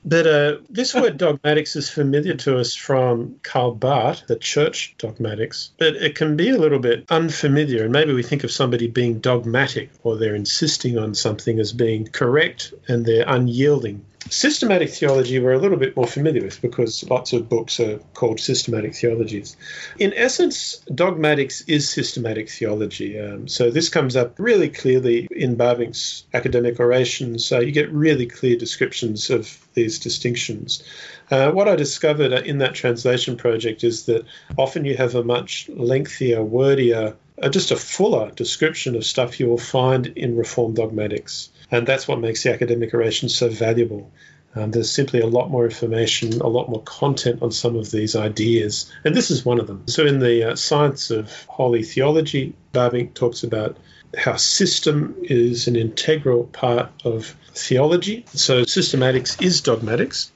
but 0.04 0.26
uh, 0.26 0.56
this 0.68 0.94
word 0.94 1.16
dogmatics 1.16 1.76
is 1.76 1.88
familiar 1.88 2.34
to 2.34 2.58
us 2.58 2.74
from 2.74 3.36
Karl 3.42 3.72
Barth, 3.72 4.26
the 4.26 4.36
church 4.36 4.94
dogmatics, 4.98 5.70
but 5.78 5.94
it 5.94 6.16
can 6.16 6.36
be 6.36 6.50
a 6.50 6.58
little 6.58 6.80
bit 6.80 7.04
unfamiliar. 7.08 7.84
And 7.84 7.92
maybe 7.92 8.12
we 8.12 8.22
think 8.22 8.44
of 8.44 8.50
somebody 8.50 8.88
being 8.88 9.20
dogmatic 9.20 9.90
or 10.02 10.16
they're 10.16 10.34
insisting 10.34 10.98
on 10.98 11.14
something 11.14 11.60
as 11.60 11.72
being 11.72 12.06
correct 12.06 12.74
and 12.88 13.07
they're 13.07 13.28
unyielding. 13.28 14.04
Systematic 14.30 14.90
theology 14.90 15.38
we're 15.38 15.52
a 15.52 15.58
little 15.58 15.76
bit 15.76 15.96
more 15.96 16.06
familiar 16.06 16.42
with 16.42 16.61
because 16.62 17.08
lots 17.08 17.32
of 17.32 17.48
books 17.48 17.80
are 17.80 17.98
called 18.14 18.40
systematic 18.40 18.94
theologies. 18.94 19.56
In 19.98 20.12
essence, 20.14 20.76
dogmatics 20.94 21.62
is 21.62 21.88
systematic 21.88 22.48
theology. 22.48 23.18
Um, 23.18 23.48
so 23.48 23.70
this 23.70 23.88
comes 23.88 24.16
up 24.16 24.38
really 24.38 24.68
clearly 24.68 25.28
in 25.30 25.56
Bavinck's 25.56 26.24
academic 26.32 26.78
orations. 26.80 27.44
So 27.44 27.61
you 27.61 27.72
get 27.72 27.92
really 27.92 28.26
clear 28.26 28.56
descriptions 28.56 29.30
of 29.30 29.58
these 29.74 29.98
distinctions. 29.98 30.82
Uh, 31.30 31.50
what 31.50 31.68
I 31.68 31.76
discovered 31.76 32.32
in 32.32 32.58
that 32.58 32.74
translation 32.74 33.37
project 33.37 33.85
is 33.85 34.06
that 34.06 34.24
often 34.56 34.85
you 34.85 34.96
have 34.96 35.14
a 35.14 35.24
much 35.24 35.68
lengthier, 35.68 36.42
wordier, 36.42 37.16
uh, 37.42 37.48
just 37.48 37.70
a 37.70 37.76
fuller 37.76 38.30
description 38.30 38.94
of 38.94 39.04
stuff 39.04 39.40
you 39.40 39.46
will 39.46 39.58
find 39.58 40.06
in 40.06 40.37
Reformed 40.37 40.76
dogmatics. 40.76 41.50
And 41.72 41.87
that's 41.87 42.06
what 42.06 42.20
makes 42.20 42.42
the 42.42 42.52
academic 42.52 42.92
oration 42.94 43.28
so 43.30 43.48
valuable. 43.48 44.12
Um, 44.54 44.70
there's 44.70 44.90
simply 44.90 45.20
a 45.20 45.26
lot 45.26 45.50
more 45.50 45.64
information, 45.64 46.42
a 46.42 46.46
lot 46.46 46.68
more 46.68 46.82
content 46.82 47.40
on 47.42 47.50
some 47.50 47.74
of 47.76 47.90
these 47.90 48.14
ideas, 48.14 48.92
and 49.02 49.14
this 49.14 49.30
is 49.30 49.46
one 49.46 49.58
of 49.58 49.66
them. 49.66 49.85
So, 49.88 50.04
in 50.04 50.18
the 50.18 50.50
uh, 50.50 50.56
Science 50.56 51.11
of 51.11 51.32
Holy 51.46 51.82
Theology, 51.82 52.52
Bavinck 52.74 53.14
talks 53.14 53.44
about 53.44 53.78
how 54.16 54.37
system 54.37 55.16
is 55.22 55.68
an 55.68 55.77
integral 55.77 56.44
part 56.44 56.90
of 57.05 57.35
theology. 57.55 58.25
So, 58.35 58.62
systematics 58.62 59.42
is 59.42 59.61
dogmatics. 59.61 60.31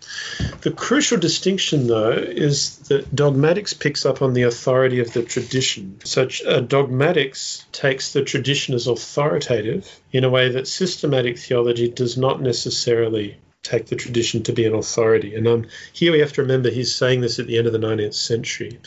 The 0.62 0.70
crucial 0.70 1.18
distinction, 1.18 1.86
though, 1.86 2.12
is 2.12 2.78
that 2.88 3.14
dogmatics 3.14 3.72
picks 3.72 4.06
up 4.06 4.22
on 4.22 4.32
the 4.32 4.42
authority 4.42 5.00
of 5.00 5.12
the 5.12 5.22
tradition. 5.22 5.98
So, 6.04 6.28
uh, 6.46 6.60
dogmatics 6.60 7.64
takes 7.72 8.12
the 8.12 8.22
tradition 8.22 8.74
as 8.74 8.86
authoritative 8.86 10.00
in 10.12 10.24
a 10.24 10.30
way 10.30 10.50
that 10.50 10.68
systematic 10.68 11.38
theology 11.38 11.88
does 11.88 12.16
not 12.16 12.40
necessarily 12.40 13.38
take 13.62 13.86
the 13.86 13.96
tradition 13.96 14.42
to 14.44 14.52
be 14.52 14.64
an 14.64 14.74
authority. 14.74 15.34
And 15.34 15.46
um, 15.48 15.66
here 15.92 16.12
we 16.12 16.20
have 16.20 16.32
to 16.34 16.42
remember 16.42 16.70
he's 16.70 16.94
saying 16.94 17.20
this 17.20 17.38
at 17.38 17.46
the 17.46 17.58
end 17.58 17.66
of 17.66 17.72
the 17.72 17.80
19th 17.80 18.14
century. 18.14 18.78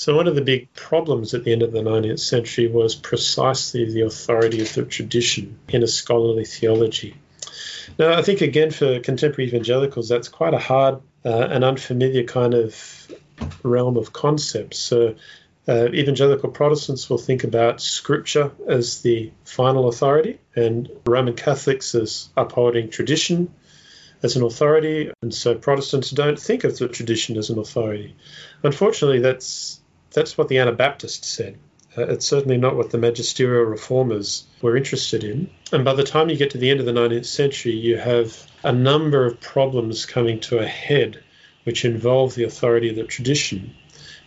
So, 0.00 0.16
one 0.16 0.28
of 0.28 0.34
the 0.34 0.40
big 0.40 0.72
problems 0.72 1.34
at 1.34 1.44
the 1.44 1.52
end 1.52 1.60
of 1.60 1.72
the 1.72 1.82
19th 1.82 2.20
century 2.20 2.68
was 2.68 2.94
precisely 2.94 3.84
the 3.84 4.00
authority 4.00 4.62
of 4.62 4.72
the 4.72 4.86
tradition 4.86 5.58
in 5.68 5.82
a 5.82 5.86
scholarly 5.86 6.46
theology. 6.46 7.16
Now, 7.98 8.14
I 8.14 8.22
think 8.22 8.40
again 8.40 8.70
for 8.70 8.98
contemporary 9.00 9.48
evangelicals, 9.48 10.08
that's 10.08 10.28
quite 10.28 10.54
a 10.54 10.58
hard 10.58 11.02
uh, 11.22 11.48
and 11.50 11.64
unfamiliar 11.64 12.24
kind 12.24 12.54
of 12.54 13.12
realm 13.62 13.98
of 13.98 14.10
concepts. 14.10 14.78
So, 14.78 15.16
uh, 15.68 15.88
evangelical 15.92 16.48
Protestants 16.48 17.10
will 17.10 17.18
think 17.18 17.44
about 17.44 17.82
Scripture 17.82 18.52
as 18.66 19.02
the 19.02 19.32
final 19.44 19.86
authority, 19.86 20.40
and 20.56 20.88
Roman 21.04 21.34
Catholics 21.34 21.94
as 21.94 22.30
upholding 22.38 22.88
tradition 22.88 23.52
as 24.22 24.36
an 24.36 24.44
authority, 24.44 25.10
and 25.20 25.34
so 25.34 25.54
Protestants 25.54 26.10
don't 26.10 26.38
think 26.38 26.64
of 26.64 26.78
the 26.78 26.88
tradition 26.88 27.36
as 27.36 27.50
an 27.50 27.58
authority. 27.58 28.16
Unfortunately, 28.62 29.20
that's 29.20 29.79
that's 30.12 30.36
what 30.36 30.48
the 30.48 30.58
Anabaptists 30.58 31.28
said. 31.28 31.58
Uh, 31.96 32.06
it's 32.06 32.26
certainly 32.26 32.56
not 32.56 32.76
what 32.76 32.90
the 32.90 32.98
magisterial 32.98 33.64
reformers 33.64 34.44
were 34.62 34.76
interested 34.76 35.24
in. 35.24 35.50
And 35.72 35.84
by 35.84 35.94
the 35.94 36.04
time 36.04 36.28
you 36.28 36.36
get 36.36 36.50
to 36.50 36.58
the 36.58 36.70
end 36.70 36.80
of 36.80 36.86
the 36.86 36.92
19th 36.92 37.26
century, 37.26 37.72
you 37.72 37.96
have 37.96 38.46
a 38.62 38.72
number 38.72 39.26
of 39.26 39.40
problems 39.40 40.06
coming 40.06 40.40
to 40.40 40.58
a 40.58 40.66
head 40.66 41.22
which 41.64 41.84
involve 41.84 42.34
the 42.34 42.44
authority 42.44 42.90
of 42.90 42.96
the 42.96 43.04
tradition. 43.04 43.74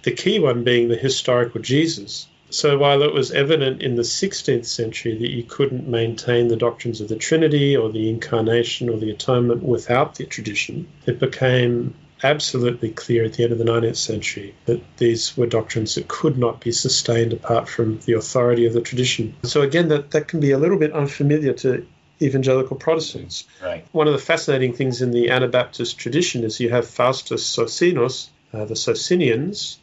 The 0.03 0.11
key 0.11 0.39
one 0.39 0.63
being 0.63 0.89
the 0.89 0.97
historical 0.97 1.61
Jesus. 1.61 2.27
So 2.49 2.77
while 2.77 3.01
it 3.01 3.13
was 3.13 3.31
evident 3.31 3.81
in 3.81 3.95
the 3.95 4.03
16th 4.03 4.65
century 4.65 5.17
that 5.17 5.31
you 5.31 5.43
couldn't 5.43 5.87
maintain 5.87 6.49
the 6.49 6.57
doctrines 6.57 7.01
of 7.01 7.07
the 7.07 7.15
Trinity 7.15 7.75
or 7.75 7.89
the 7.89 8.09
Incarnation 8.09 8.89
or 8.89 8.97
the 8.97 9.09
Atonement 9.09 9.63
without 9.63 10.15
the 10.15 10.25
tradition, 10.25 10.87
it 11.05 11.19
became 11.19 11.95
absolutely 12.23 12.89
clear 12.89 13.25
at 13.25 13.33
the 13.33 13.43
end 13.43 13.51
of 13.51 13.57
the 13.57 13.65
19th 13.65 13.97
century 13.97 14.55
that 14.65 14.81
these 14.97 15.35
were 15.35 15.45
doctrines 15.45 15.95
that 15.95 16.07
could 16.07 16.37
not 16.37 16.61
be 16.61 16.71
sustained 16.71 17.33
apart 17.33 17.67
from 17.67 17.99
the 18.05 18.13
authority 18.13 18.65
of 18.65 18.73
the 18.73 18.81
tradition. 18.81 19.35
So, 19.43 19.61
again, 19.61 19.89
that, 19.89 20.11
that 20.11 20.27
can 20.27 20.39
be 20.39 20.51
a 20.51 20.57
little 20.57 20.79
bit 20.79 20.93
unfamiliar 20.93 21.53
to 21.53 21.85
evangelical 22.21 22.77
Protestants. 22.77 23.45
Right. 23.61 23.85
One 23.91 24.07
of 24.07 24.13
the 24.13 24.19
fascinating 24.19 24.73
things 24.73 25.01
in 25.01 25.11
the 25.11 25.29
Anabaptist 25.29 25.97
tradition 25.97 26.43
is 26.43 26.59
you 26.59 26.69
have 26.69 26.87
Faustus 26.87 27.45
Socinus, 27.45 28.29
uh, 28.53 28.65
the 28.65 28.75
Socinians, 28.75 29.79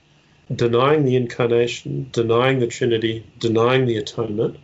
denying 0.54 1.04
the 1.04 1.16
incarnation, 1.16 2.08
denying 2.10 2.58
the 2.58 2.66
Trinity, 2.66 3.26
denying 3.38 3.86
the 3.86 3.96
atonement. 3.96 4.58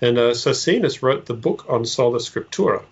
And 0.00 0.18
uh, 0.18 0.34
Socinus 0.34 1.02
wrote 1.02 1.26
the 1.26 1.34
book 1.34 1.66
on 1.68 1.84
Sola 1.84 2.18
Scriptura, 2.18 2.82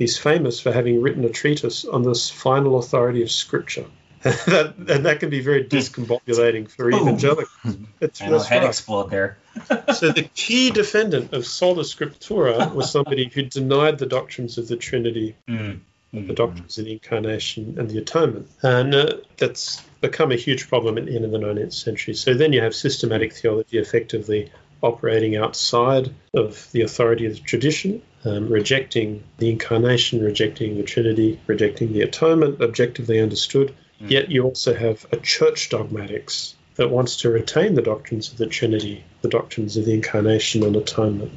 He's 0.00 0.16
famous 0.16 0.60
for 0.60 0.72
having 0.72 1.02
written 1.02 1.26
a 1.26 1.28
treatise 1.28 1.84
on 1.84 2.02
this 2.04 2.30
final 2.30 2.78
authority 2.78 3.22
of 3.22 3.30
Scripture. 3.30 3.84
that, 4.22 4.74
and 4.78 5.04
that 5.04 5.20
can 5.20 5.28
be 5.28 5.40
very 5.40 5.62
discombobulating 5.62 6.70
for 6.70 6.90
evangelicals. 6.90 7.76
It's 8.00 8.22
I 8.22 8.28
know, 8.28 8.38
head 8.38 8.64
explode 8.64 9.10
there. 9.10 9.36
so 9.94 10.10
the 10.10 10.26
key 10.34 10.70
defendant 10.70 11.34
of 11.34 11.46
sola 11.46 11.82
scriptura 11.82 12.74
was 12.74 12.90
somebody 12.90 13.28
who 13.28 13.42
denied 13.42 13.98
the 13.98 14.06
doctrines 14.06 14.56
of 14.56 14.68
the 14.68 14.76
Trinity, 14.76 15.36
mm. 15.46 15.80
the 16.14 16.32
doctrines 16.32 16.78
of 16.78 16.86
the 16.86 16.92
incarnation 16.92 17.76
and 17.78 17.90
the 17.90 17.98
atonement. 17.98 18.48
And 18.62 18.94
uh, 18.94 19.18
that's 19.36 19.82
become 20.00 20.32
a 20.32 20.36
huge 20.36 20.68
problem 20.70 20.96
at 20.96 21.04
the 21.04 21.14
end 21.14 21.26
of 21.26 21.30
the 21.30 21.38
19th 21.38 21.74
century. 21.74 22.14
So 22.14 22.32
then 22.32 22.54
you 22.54 22.62
have 22.62 22.74
systematic 22.74 23.34
theology 23.34 23.76
effectively 23.76 24.50
operating 24.82 25.36
outside 25.36 26.14
of 26.32 26.72
the 26.72 26.80
authority 26.82 27.26
of 27.26 27.34
the 27.34 27.40
tradition, 27.40 28.00
um, 28.24 28.48
rejecting 28.48 29.24
the 29.38 29.50
incarnation, 29.50 30.22
rejecting 30.22 30.76
the 30.76 30.82
Trinity, 30.82 31.40
rejecting 31.46 31.92
the 31.92 32.02
atonement, 32.02 32.60
objectively 32.60 33.20
understood. 33.20 33.74
Mm. 34.00 34.10
Yet 34.10 34.30
you 34.30 34.44
also 34.44 34.74
have 34.74 35.06
a 35.12 35.16
church 35.16 35.70
dogmatics 35.70 36.54
that 36.76 36.90
wants 36.90 37.18
to 37.18 37.30
retain 37.30 37.74
the 37.74 37.82
doctrines 37.82 38.30
of 38.30 38.38
the 38.38 38.46
Trinity, 38.46 39.04
the 39.22 39.28
doctrines 39.28 39.76
of 39.76 39.84
the 39.84 39.94
incarnation 39.94 40.62
and 40.64 40.76
atonement. 40.76 41.32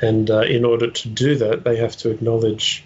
And 0.00 0.30
uh, 0.30 0.40
in 0.40 0.64
order 0.64 0.90
to 0.90 1.08
do 1.08 1.36
that, 1.36 1.64
they 1.64 1.76
have 1.76 1.96
to 1.98 2.10
acknowledge 2.10 2.84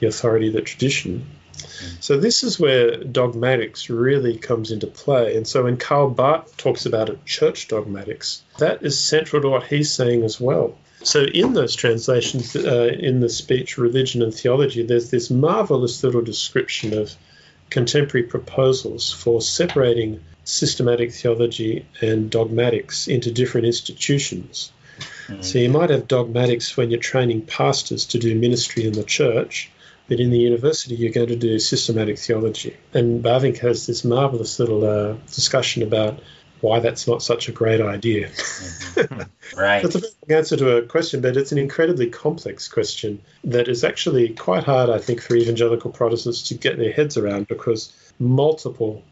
the 0.00 0.08
authority 0.08 0.48
of 0.48 0.54
the 0.54 0.62
tradition. 0.62 1.26
Mm. 1.56 2.02
So 2.02 2.18
this 2.18 2.42
is 2.42 2.58
where 2.58 2.96
dogmatics 2.96 3.90
really 3.90 4.38
comes 4.38 4.72
into 4.72 4.88
play. 4.88 5.36
And 5.36 5.46
so 5.46 5.64
when 5.64 5.76
Karl 5.76 6.10
Barth 6.10 6.56
talks 6.56 6.86
about 6.86 7.10
a 7.10 7.18
church 7.24 7.68
dogmatics, 7.68 8.42
that 8.58 8.82
is 8.82 8.98
central 8.98 9.42
to 9.42 9.48
what 9.48 9.66
he's 9.66 9.92
saying 9.92 10.24
as 10.24 10.40
well. 10.40 10.76
So 11.02 11.24
in 11.24 11.54
those 11.54 11.74
translations, 11.74 12.54
uh, 12.54 12.94
in 12.98 13.20
the 13.20 13.28
speech 13.28 13.78
Religion 13.78 14.22
and 14.22 14.34
Theology, 14.34 14.82
there's 14.82 15.10
this 15.10 15.30
marvelous 15.30 16.02
little 16.04 16.20
description 16.22 16.96
of 16.96 17.14
contemporary 17.70 18.26
proposals 18.26 19.12
for 19.12 19.40
separating 19.40 20.20
systematic 20.44 21.12
theology 21.12 21.86
and 22.00 22.30
dogmatics 22.30 23.08
into 23.08 23.30
different 23.30 23.66
institutions. 23.66 24.72
Mm. 25.28 25.44
So 25.44 25.58
you 25.58 25.70
might 25.70 25.90
have 25.90 26.08
dogmatics 26.08 26.76
when 26.76 26.90
you're 26.90 27.00
training 27.00 27.42
pastors 27.42 28.06
to 28.06 28.18
do 28.18 28.34
ministry 28.34 28.84
in 28.84 28.92
the 28.92 29.04
church, 29.04 29.70
but 30.08 30.20
in 30.20 30.30
the 30.30 30.38
university 30.38 30.96
you're 30.96 31.12
going 31.12 31.28
to 31.28 31.36
do 31.36 31.58
systematic 31.58 32.18
theology. 32.18 32.76
And 32.92 33.22
Bavinck 33.22 33.58
has 33.58 33.86
this 33.86 34.04
marvelous 34.04 34.58
little 34.58 34.84
uh, 34.84 35.14
discussion 35.32 35.82
about 35.82 36.20
why 36.62 36.80
that's 36.80 37.06
not 37.06 37.22
such 37.22 37.48
a 37.48 37.52
great 37.52 37.80
idea. 37.80 38.28
Mm-hmm. 38.28 39.22
right. 39.58 39.82
That's 39.82 39.94
a 39.94 40.00
big 40.00 40.36
answer 40.36 40.56
to 40.56 40.76
a 40.78 40.82
question, 40.82 41.20
but 41.20 41.36
it's 41.36 41.52
an 41.52 41.58
incredibly 41.58 42.10
complex 42.10 42.68
question 42.68 43.22
that 43.44 43.68
is 43.68 43.84
actually 43.84 44.30
quite 44.30 44.64
hard, 44.64 44.90
I 44.90 44.98
think, 44.98 45.20
for 45.20 45.36
evangelical 45.36 45.90
Protestants 45.90 46.48
to 46.48 46.54
get 46.54 46.78
their 46.78 46.92
heads 46.92 47.16
around 47.16 47.48
because 47.48 47.92
multiple 48.18 49.02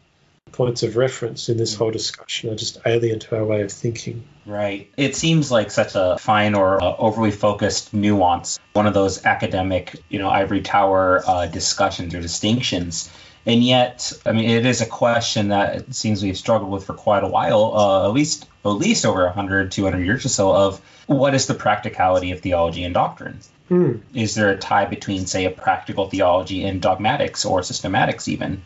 points 0.51 0.83
of 0.83 0.97
reference 0.97 1.49
in 1.49 1.57
this 1.57 1.75
whole 1.75 1.91
discussion 1.91 2.49
are 2.49 2.55
just 2.55 2.79
alien 2.85 3.19
to 3.19 3.37
our 3.37 3.45
way 3.45 3.61
of 3.61 3.71
thinking. 3.71 4.23
Right. 4.45 4.89
It 4.97 5.15
seems 5.15 5.51
like 5.51 5.71
such 5.71 5.91
a 5.95 6.17
fine 6.19 6.55
or 6.55 6.83
uh, 6.83 6.95
overly 6.97 7.31
focused 7.31 7.93
nuance, 7.93 8.59
one 8.73 8.87
of 8.87 8.93
those 8.93 9.25
academic, 9.25 9.95
you 10.09 10.19
know, 10.19 10.29
ivory 10.29 10.61
tower 10.61 11.23
uh, 11.25 11.45
discussions 11.45 12.15
or 12.15 12.21
distinctions. 12.21 13.11
And 13.49 13.63
yet, 13.63 14.13
I 14.25 14.31
mean, 14.31 14.49
it 14.49 14.65
is 14.65 14.81
a 14.81 14.85
question 14.85 15.47
that 15.49 15.75
it 15.75 15.95
seems 15.95 16.21
we've 16.21 16.37
struggled 16.37 16.71
with 16.71 16.85
for 16.85 16.93
quite 16.93 17.23
a 17.23 17.27
while, 17.27 17.73
uh, 17.75 18.05
at 18.05 18.13
least 18.13 18.47
at 18.63 18.69
least 18.69 19.05
over 19.05 19.25
100, 19.25 19.71
200 19.71 20.05
years 20.05 20.25
or 20.25 20.29
so, 20.29 20.55
of 20.55 20.81
what 21.07 21.33
is 21.33 21.47
the 21.47 21.55
practicality 21.55 22.31
of 22.31 22.41
theology 22.41 22.83
and 22.83 22.93
doctrine? 22.93 23.39
Hmm. 23.67 23.97
Is 24.13 24.35
there 24.35 24.49
a 24.49 24.57
tie 24.57 24.85
between, 24.85 25.25
say, 25.25 25.45
a 25.45 25.49
practical 25.49 26.09
theology 26.09 26.63
and 26.63 26.81
dogmatics 26.81 27.45
or 27.45 27.61
systematics 27.61 28.27
even? 28.27 28.61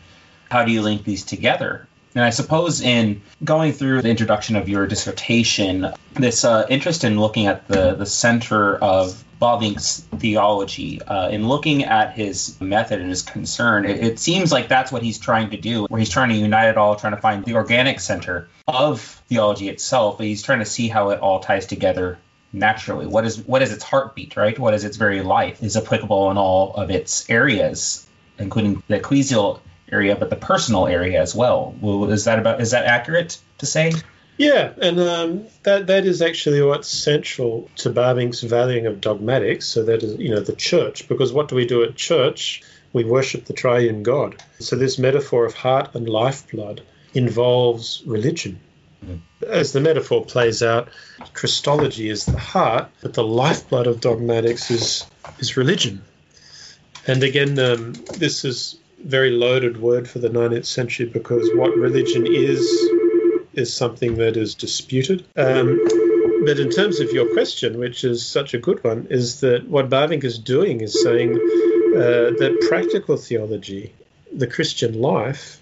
how 0.50 0.64
do 0.64 0.70
you 0.70 0.82
link 0.82 1.04
these 1.04 1.24
together? 1.24 1.86
And 2.14 2.22
I 2.22 2.30
suppose 2.30 2.80
in 2.80 3.22
going 3.42 3.72
through 3.72 4.02
the 4.02 4.08
introduction 4.08 4.54
of 4.54 4.68
your 4.68 4.86
dissertation, 4.86 5.92
this 6.12 6.44
uh, 6.44 6.64
interest 6.68 7.02
in 7.02 7.18
looking 7.18 7.46
at 7.46 7.66
the, 7.66 7.94
the 7.94 8.06
center 8.06 8.76
of 8.76 9.24
Bavinck's 9.42 10.00
theology, 10.18 11.02
uh, 11.02 11.28
in 11.30 11.48
looking 11.48 11.84
at 11.84 12.14
his 12.14 12.60
method 12.60 13.00
and 13.00 13.10
his 13.10 13.22
concern, 13.22 13.84
it, 13.84 14.02
it, 14.02 14.18
seems 14.20 14.52
like 14.52 14.68
that's 14.68 14.92
what 14.92 15.02
he's 15.02 15.18
trying 15.18 15.50
to 15.50 15.56
do, 15.56 15.86
where 15.86 15.98
he's 15.98 16.08
trying 16.08 16.28
to 16.28 16.36
unite 16.36 16.68
it 16.68 16.76
all, 16.76 16.94
trying 16.94 17.16
to 17.16 17.20
find 17.20 17.44
the 17.44 17.54
organic 17.54 17.98
center 17.98 18.48
of 18.68 19.00
theology 19.28 19.68
itself. 19.68 20.20
He's 20.20 20.42
trying 20.42 20.60
to 20.60 20.64
see 20.64 20.86
how 20.86 21.10
it 21.10 21.18
all 21.18 21.40
ties 21.40 21.66
together 21.66 22.18
naturally. 22.52 23.06
What 23.06 23.26
is 23.26 23.38
what 23.38 23.60
is 23.60 23.72
its 23.72 23.82
heartbeat, 23.82 24.36
right? 24.36 24.56
What 24.56 24.72
is 24.72 24.84
its 24.84 24.96
very 24.96 25.22
life 25.22 25.62
is 25.62 25.76
applicable 25.76 26.30
in 26.30 26.38
all 26.38 26.74
of 26.74 26.90
its 26.90 27.28
areas, 27.28 28.06
including 28.38 28.82
the 28.86 29.00
ecclesial 29.00 29.58
area, 29.90 30.16
but 30.16 30.30
the 30.30 30.36
personal 30.36 30.86
area 30.86 31.20
as 31.20 31.34
well. 31.34 31.74
well 31.80 32.10
is 32.10 32.24
that 32.24 32.38
about 32.38 32.60
is 32.60 32.70
that 32.72 32.84
accurate 32.84 33.38
to 33.58 33.66
say? 33.66 33.92
Yeah, 34.36 34.72
and 34.80 34.98
um, 34.98 35.46
that 35.62 35.86
that 35.86 36.06
is 36.06 36.20
actually 36.20 36.60
what's 36.62 36.88
central 36.88 37.70
to 37.76 37.90
Bavinck's 37.90 38.42
valuing 38.42 38.86
of 38.86 39.00
dogmatics. 39.00 39.66
So 39.66 39.84
that 39.84 40.02
is, 40.02 40.18
you 40.18 40.30
know, 40.30 40.40
the 40.40 40.56
church. 40.56 41.08
Because 41.08 41.32
what 41.32 41.48
do 41.48 41.54
we 41.54 41.66
do 41.66 41.84
at 41.84 41.94
church? 41.94 42.62
We 42.92 43.04
worship 43.04 43.44
the 43.44 43.52
triune 43.52 44.02
God. 44.02 44.42
So 44.58 44.76
this 44.76 44.98
metaphor 44.98 45.44
of 45.44 45.54
heart 45.54 45.94
and 45.94 46.08
lifeblood 46.08 46.82
involves 47.12 48.02
religion. 48.06 48.60
Mm. 49.04 49.20
As 49.46 49.72
the 49.72 49.80
metaphor 49.80 50.24
plays 50.24 50.62
out, 50.62 50.88
Christology 51.32 52.08
is 52.08 52.24
the 52.24 52.38
heart, 52.38 52.88
but 53.02 53.14
the 53.14 53.24
lifeblood 53.24 53.86
of 53.86 54.00
dogmatics 54.00 54.70
is 54.70 55.06
is 55.38 55.56
religion. 55.56 56.02
And 57.06 57.22
again, 57.22 57.58
um, 57.58 57.92
this 58.18 58.44
is 58.44 58.78
very 59.04 59.30
loaded 59.30 59.80
word 59.80 60.08
for 60.08 60.18
the 60.18 60.30
19th 60.30 60.66
century 60.66 61.06
because 61.06 61.48
what 61.54 61.76
religion 61.76 62.26
is 62.26 62.60
is 63.52 63.72
something 63.72 64.16
that 64.16 64.36
is 64.36 64.54
disputed. 64.54 65.24
Um, 65.36 65.78
but 66.44 66.58
in 66.58 66.70
terms 66.70 67.00
of 67.00 67.12
your 67.12 67.32
question, 67.32 67.78
which 67.78 68.02
is 68.02 68.26
such 68.26 68.52
a 68.52 68.58
good 68.58 68.82
one, 68.82 69.06
is 69.10 69.40
that 69.40 69.68
what 69.68 69.88
Bavinck 69.88 70.24
is 70.24 70.38
doing 70.38 70.80
is 70.80 71.02
saying 71.02 71.32
uh, 71.32 72.34
that 72.38 72.66
practical 72.68 73.16
theology, 73.16 73.94
the 74.32 74.46
Christian 74.46 75.00
life, 75.00 75.60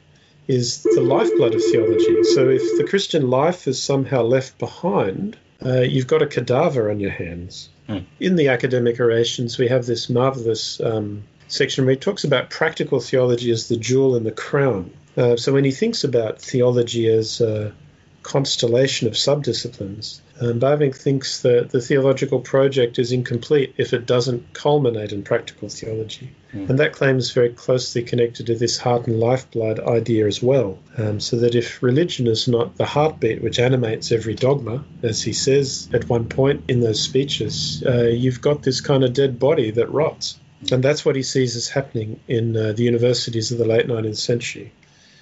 is 0.48 0.83
the 0.83 1.02
lifeblood 1.02 1.55
of 1.55 1.62
theology. 1.62 2.24
So 2.24 2.48
if 2.48 2.62
the 2.78 2.87
Christian 2.88 3.31
life 3.31 3.68
is 3.68 3.81
somehow 3.81 4.22
left 4.22 4.59
behind, 4.59 5.37
uh, 5.64 5.81
you've 5.81 6.09
got 6.09 6.22
a 6.22 6.26
cadaver 6.26 6.90
on 6.90 6.98
your 6.98 7.11
hands. 7.11 7.68
Mm. 7.88 8.05
In 8.18 8.37
the 8.37 8.48
academic 8.48 8.98
orations, 8.98 9.59
we 9.59 9.68
have 9.68 9.87
this 9.87 10.09
marvelous 10.09 10.81
um, 10.81 11.24
section 11.52 11.84
where 11.84 11.94
he 11.94 12.00
talks 12.00 12.24
about 12.24 12.50
practical 12.50 12.98
theology 12.98 13.50
as 13.50 13.68
the 13.68 13.76
jewel 13.76 14.16
in 14.16 14.24
the 14.24 14.32
crown. 14.32 14.90
Uh, 15.16 15.36
so 15.36 15.52
when 15.52 15.64
he 15.64 15.70
thinks 15.70 16.04
about 16.04 16.40
theology 16.40 17.06
as 17.06 17.40
a 17.40 17.74
constellation 18.22 19.06
of 19.06 19.14
subdisciplines, 19.14 20.20
um, 20.40 20.58
Bavinck 20.58 20.96
thinks 20.96 21.42
that 21.42 21.70
the 21.70 21.80
theological 21.80 22.40
project 22.40 22.98
is 22.98 23.12
incomplete 23.12 23.74
if 23.76 23.92
it 23.92 24.06
doesn't 24.06 24.54
culminate 24.54 25.12
in 25.12 25.22
practical 25.22 25.68
theology. 25.68 26.30
Mm. 26.54 26.70
And 26.70 26.78
that 26.78 26.94
claim 26.94 27.18
is 27.18 27.32
very 27.32 27.50
closely 27.50 28.02
connected 28.02 28.46
to 28.46 28.54
this 28.54 28.78
heart 28.78 29.06
and 29.06 29.20
lifeblood 29.20 29.78
idea 29.78 30.26
as 30.26 30.42
well. 30.42 30.78
Um, 30.96 31.20
so 31.20 31.36
that 31.36 31.54
if 31.54 31.82
religion 31.82 32.26
is 32.26 32.48
not 32.48 32.76
the 32.76 32.86
heartbeat 32.86 33.42
which 33.42 33.58
animates 33.58 34.10
every 34.10 34.34
dogma, 34.34 34.84
as 35.02 35.22
he 35.22 35.32
says 35.34 35.88
at 35.92 36.08
one 36.08 36.28
point 36.28 36.64
in 36.68 36.80
those 36.80 37.00
speeches, 37.00 37.82
uh, 37.86 38.04
you've 38.04 38.40
got 38.40 38.62
this 38.62 38.80
kind 38.80 39.04
of 39.04 39.12
dead 39.12 39.38
body 39.38 39.70
that 39.72 39.92
rots. 39.92 40.38
And 40.70 40.83
that's 40.83 41.05
what 41.05 41.16
he 41.16 41.22
sees 41.22 41.57
as 41.57 41.68
happening 41.68 42.20
in 42.29 42.57
uh, 42.57 42.72
the 42.72 42.85
universities 42.85 43.51
of 43.51 43.59
the 43.59 43.64
late 43.64 43.87
19th 43.87 44.16
century. 44.16 44.72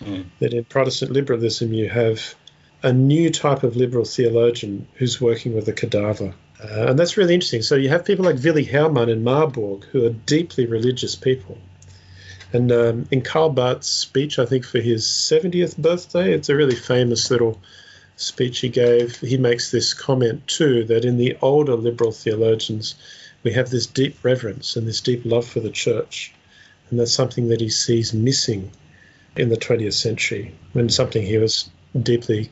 Mm. 0.00 0.26
That 0.38 0.52
in 0.52 0.64
Protestant 0.64 1.12
liberalism, 1.12 1.72
you 1.72 1.88
have 1.88 2.34
a 2.82 2.92
new 2.92 3.30
type 3.30 3.62
of 3.62 3.76
liberal 3.76 4.04
theologian 4.04 4.86
who's 4.94 5.20
working 5.20 5.54
with 5.54 5.68
a 5.68 5.72
cadaver. 5.72 6.34
Uh, 6.62 6.88
and 6.88 6.98
that's 6.98 7.16
really 7.16 7.34
interesting. 7.34 7.62
So 7.62 7.76
you 7.76 7.88
have 7.88 8.04
people 8.04 8.24
like 8.24 8.42
Willy 8.42 8.64
Hermann 8.64 9.08
in 9.08 9.24
Marburg, 9.24 9.84
who 9.84 10.06
are 10.06 10.10
deeply 10.10 10.66
religious 10.66 11.14
people. 11.14 11.58
And 12.52 12.72
um, 12.72 13.08
in 13.10 13.22
Karl 13.22 13.50
Barth's 13.50 13.88
speech, 13.88 14.38
I 14.38 14.46
think 14.46 14.64
for 14.64 14.80
his 14.80 15.04
70th 15.04 15.76
birthday, 15.76 16.32
it's 16.32 16.48
a 16.48 16.56
really 16.56 16.74
famous 16.74 17.30
little 17.30 17.60
speech 18.16 18.58
he 18.58 18.68
gave. 18.68 19.16
He 19.20 19.36
makes 19.36 19.70
this 19.70 19.94
comment 19.94 20.46
too 20.46 20.84
that 20.84 21.04
in 21.04 21.16
the 21.16 21.38
older 21.40 21.76
liberal 21.76 22.12
theologians, 22.12 22.96
we 23.42 23.52
have 23.52 23.70
this 23.70 23.86
deep 23.86 24.16
reverence 24.22 24.76
and 24.76 24.86
this 24.86 25.00
deep 25.00 25.24
love 25.24 25.46
for 25.46 25.60
the 25.60 25.70
church. 25.70 26.32
And 26.90 26.98
that's 26.98 27.12
something 27.12 27.48
that 27.48 27.60
he 27.60 27.70
sees 27.70 28.12
missing 28.12 28.70
in 29.36 29.48
the 29.48 29.56
20th 29.56 29.94
century 29.94 30.54
when 30.72 30.88
something 30.88 31.24
he 31.24 31.38
was 31.38 31.70
deeply 32.00 32.50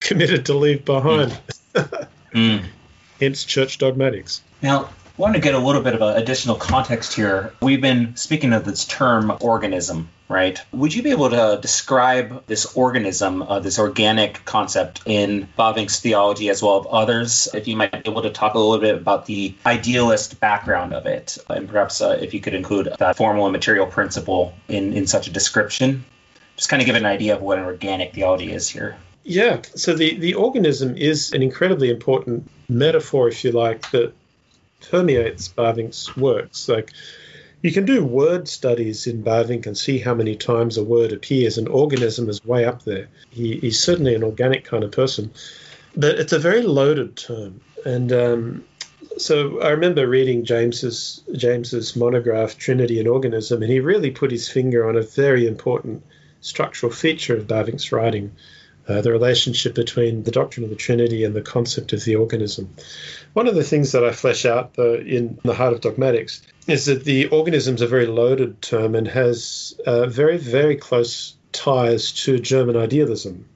committed 0.00 0.46
to 0.46 0.54
leave 0.54 0.84
behind. 0.84 1.38
Mm. 1.74 2.08
mm. 2.32 2.64
Hence 3.20 3.44
church 3.44 3.78
dogmatics. 3.78 4.42
Now, 4.60 4.90
want 5.22 5.36
to 5.36 5.40
get 5.40 5.54
a 5.54 5.58
little 5.58 5.82
bit 5.82 5.94
of 5.94 6.02
additional 6.16 6.56
context 6.56 7.14
here. 7.14 7.54
We've 7.62 7.80
been 7.80 8.16
speaking 8.16 8.52
of 8.52 8.64
this 8.64 8.84
term 8.84 9.32
organism 9.40 10.08
right? 10.28 10.58
Would 10.72 10.94
you 10.94 11.02
be 11.02 11.10
able 11.10 11.28
to 11.28 11.58
describe 11.60 12.46
this 12.46 12.74
organism, 12.74 13.42
uh, 13.42 13.60
this 13.60 13.78
organic 13.78 14.42
concept 14.46 15.02
in 15.04 15.46
Bavinck's 15.58 16.00
theology 16.00 16.48
as 16.48 16.62
well 16.62 16.80
as 16.80 16.86
others? 16.90 17.48
If 17.52 17.68
you 17.68 17.76
might 17.76 17.92
be 17.92 18.10
able 18.10 18.22
to 18.22 18.30
talk 18.30 18.54
a 18.54 18.58
little 18.58 18.78
bit 18.78 18.94
about 18.94 19.26
the 19.26 19.54
idealist 19.66 20.40
background 20.40 20.94
of 20.94 21.04
it, 21.04 21.36
and 21.50 21.68
perhaps 21.68 22.00
uh, 22.00 22.18
if 22.18 22.32
you 22.32 22.40
could 22.40 22.54
include 22.54 22.88
that 22.98 23.16
formal 23.18 23.44
and 23.44 23.52
material 23.52 23.84
principle 23.84 24.54
in, 24.68 24.94
in 24.94 25.06
such 25.06 25.26
a 25.26 25.30
description, 25.30 26.02
just 26.56 26.70
kind 26.70 26.80
of 26.80 26.86
give 26.86 26.96
an 26.96 27.04
idea 27.04 27.36
of 27.36 27.42
what 27.42 27.58
an 27.58 27.64
organic 27.64 28.14
theology 28.14 28.50
is 28.50 28.70
here. 28.70 28.96
Yeah, 29.24 29.60
so 29.74 29.94
the, 29.94 30.16
the 30.16 30.34
organism 30.34 30.96
is 30.96 31.32
an 31.32 31.42
incredibly 31.42 31.90
important 31.90 32.50
metaphor, 32.70 33.28
if 33.28 33.44
you 33.44 33.52
like, 33.52 33.90
that 33.90 34.14
permeates 34.90 35.48
Bavinck's 35.48 36.16
works. 36.16 36.68
Like 36.68 36.92
You 37.62 37.70
can 37.70 37.84
do 37.84 38.04
word 38.04 38.48
studies 38.48 39.06
in 39.06 39.22
Bavinck 39.22 39.66
and 39.66 39.78
see 39.78 40.00
how 40.00 40.14
many 40.14 40.34
times 40.34 40.76
a 40.76 40.84
word 40.84 41.12
appears. 41.12 41.58
An 41.58 41.68
organism 41.68 42.28
is 42.28 42.44
way 42.44 42.64
up 42.64 42.82
there. 42.82 43.08
He, 43.30 43.58
he's 43.58 43.78
certainly 43.78 44.16
an 44.16 44.24
organic 44.24 44.64
kind 44.64 44.82
of 44.82 44.90
person. 44.90 45.32
But 45.96 46.18
it's 46.18 46.32
a 46.32 46.40
very 46.40 46.62
loaded 46.62 47.16
term. 47.16 47.60
And 47.86 48.12
um, 48.12 48.64
so 49.18 49.60
I 49.60 49.70
remember 49.70 50.08
reading 50.08 50.44
James's 50.44 51.22
James's 51.32 51.94
monograph 51.94 52.58
Trinity 52.58 52.98
and 52.98 53.08
Organism, 53.08 53.62
and 53.62 53.70
he 53.70 53.80
really 53.80 54.10
put 54.10 54.32
his 54.32 54.48
finger 54.48 54.88
on 54.88 54.96
a 54.96 55.02
very 55.02 55.46
important 55.46 56.02
structural 56.40 56.92
feature 56.92 57.36
of 57.36 57.46
Bavinck's 57.46 57.92
writing, 57.92 58.32
uh, 58.88 59.00
the 59.00 59.12
relationship 59.12 59.74
between 59.74 60.24
the 60.24 60.30
doctrine 60.30 60.64
of 60.64 60.70
the 60.70 60.76
Trinity 60.76 61.24
and 61.24 61.34
the 61.34 61.42
concept 61.42 61.92
of 61.92 62.04
the 62.04 62.16
organism. 62.16 62.74
One 63.32 63.46
of 63.46 63.54
the 63.54 63.64
things 63.64 63.92
that 63.92 64.04
I 64.04 64.12
flesh 64.12 64.44
out 64.44 64.74
though, 64.74 64.94
in 64.94 65.38
the 65.44 65.54
heart 65.54 65.72
of 65.72 65.80
dogmatics 65.80 66.42
is 66.66 66.86
that 66.86 67.04
the 67.04 67.28
organism 67.28 67.76
is 67.76 67.80
a 67.80 67.86
very 67.86 68.06
loaded 68.06 68.60
term 68.62 68.94
and 68.94 69.08
has 69.08 69.78
uh, 69.86 70.06
very 70.06 70.38
very 70.38 70.76
close 70.76 71.36
ties 71.52 72.12
to 72.12 72.38
German 72.38 72.76
idealism 72.76 73.46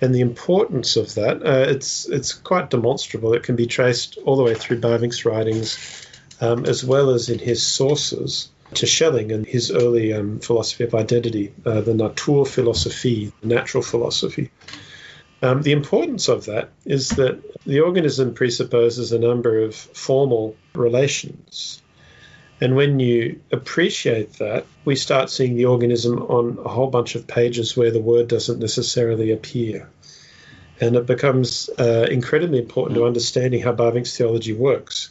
and 0.00 0.14
the 0.14 0.20
importance 0.20 0.96
of 0.96 1.14
that. 1.14 1.46
Uh, 1.46 1.70
it's 1.70 2.08
it's 2.08 2.32
quite 2.32 2.70
demonstrable. 2.70 3.34
It 3.34 3.42
can 3.42 3.56
be 3.56 3.66
traced 3.66 4.18
all 4.24 4.36
the 4.36 4.42
way 4.42 4.54
through 4.54 4.80
Bavinck's 4.80 5.24
writings, 5.24 6.06
um, 6.40 6.66
as 6.66 6.84
well 6.84 7.10
as 7.10 7.28
in 7.28 7.38
his 7.38 7.62
sources 7.62 8.48
to 8.74 8.86
Schelling 8.86 9.32
and 9.32 9.46
his 9.46 9.70
early 9.70 10.12
um, 10.12 10.40
philosophy 10.40 10.84
of 10.84 10.94
identity, 10.94 11.52
uh, 11.66 11.80
the 11.80 11.92
Naturphilosophie, 11.92 13.32
the 13.40 13.46
natural 13.46 13.82
philosophy. 13.82 14.50
Um, 15.42 15.62
the 15.62 15.72
importance 15.72 16.28
of 16.28 16.46
that 16.46 16.70
is 16.84 17.10
that 17.10 17.40
the 17.64 17.80
organism 17.80 18.34
presupposes 18.34 19.12
a 19.12 19.18
number 19.18 19.62
of 19.62 19.74
formal 19.74 20.54
relations 20.74 21.80
and 22.60 22.76
when 22.76 23.00
you 23.00 23.40
appreciate 23.50 24.34
that, 24.34 24.66
we 24.84 24.94
start 24.94 25.30
seeing 25.30 25.56
the 25.56 25.64
organism 25.64 26.18
on 26.22 26.58
a 26.64 26.68
whole 26.68 26.88
bunch 26.88 27.14
of 27.14 27.26
pages 27.26 27.76
where 27.76 27.90
the 27.90 28.02
word 28.02 28.28
doesn't 28.28 28.58
necessarily 28.58 29.32
appear. 29.32 29.88
And 30.78 30.96
it 30.96 31.06
becomes 31.06 31.70
uh, 31.78 32.06
incredibly 32.10 32.58
important 32.58 32.96
to 32.96 33.06
understanding 33.06 33.62
how 33.62 33.72
Bavinck's 33.72 34.16
theology 34.16 34.52
works, 34.52 35.10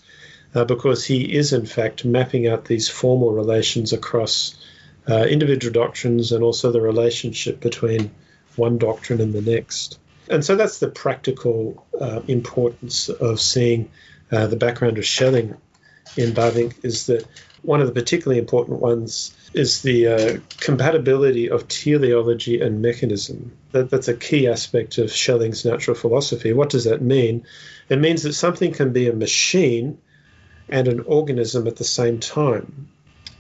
uh, 0.56 0.66
because 0.66 1.06
he 1.06 1.36
is, 1.36 1.54
in 1.54 1.66
fact, 1.66 2.06
mapping 2.06 2.48
out 2.48 2.66
these 2.66 2.90
formal 2.90 3.32
relations 3.32 3.94
across 3.94 4.56
uh, 5.08 5.24
individual 5.24 5.74
doctrines 5.74 6.32
and 6.32 6.44
also 6.44 6.72
the 6.72 6.82
relationship 6.82 7.60
between 7.60 8.12
one 8.56 8.78
doctrine 8.78 9.22
and 9.22 9.34
the 9.34 9.42
next. 9.42 10.00
And 10.30 10.46
so 10.46 10.56
that's 10.56 10.80
the 10.80 10.90
practical 10.90 11.86
uh, 12.00 12.22
importance 12.28 13.10
of 13.10 13.40
seeing 13.40 13.90
uh, 14.32 14.48
the 14.48 14.56
background 14.56 14.98
of 14.98 15.06
Schelling 15.06 15.56
in 16.16 16.34
Bavinck 16.34 16.84
is 16.84 17.08
that 17.08 17.26
one 17.62 17.82
of 17.82 17.88
the 17.88 17.94
particularly 17.94 18.40
important 18.40 18.80
ones 18.80 19.36
is 19.54 19.82
the 19.82 20.08
uh, 20.08 20.38
compatibility 20.60 21.50
of 21.50 21.68
teleology 21.68 22.62
and 22.62 22.82
mechanism. 22.82 23.52
That, 23.72 23.90
that's 23.90 24.08
a 24.08 24.14
key 24.14 24.48
aspect 24.48 24.98
of 24.98 25.12
Schelling's 25.12 25.66
natural 25.66 25.96
philosophy. 25.96 26.54
What 26.54 26.70
does 26.70 26.86
that 26.86 27.02
mean? 27.02 27.46
It 27.90 28.00
means 28.00 28.24
that 28.24 28.34
something 28.34 28.72
can 28.72 28.94
be 28.94 29.08
a 29.08 29.14
machine 29.14 29.98
and 30.70 30.88
an 30.88 31.02
organism 31.02 31.68
at 31.68 31.76
the 31.76 31.84
same 31.84 32.20
time. 32.20 32.88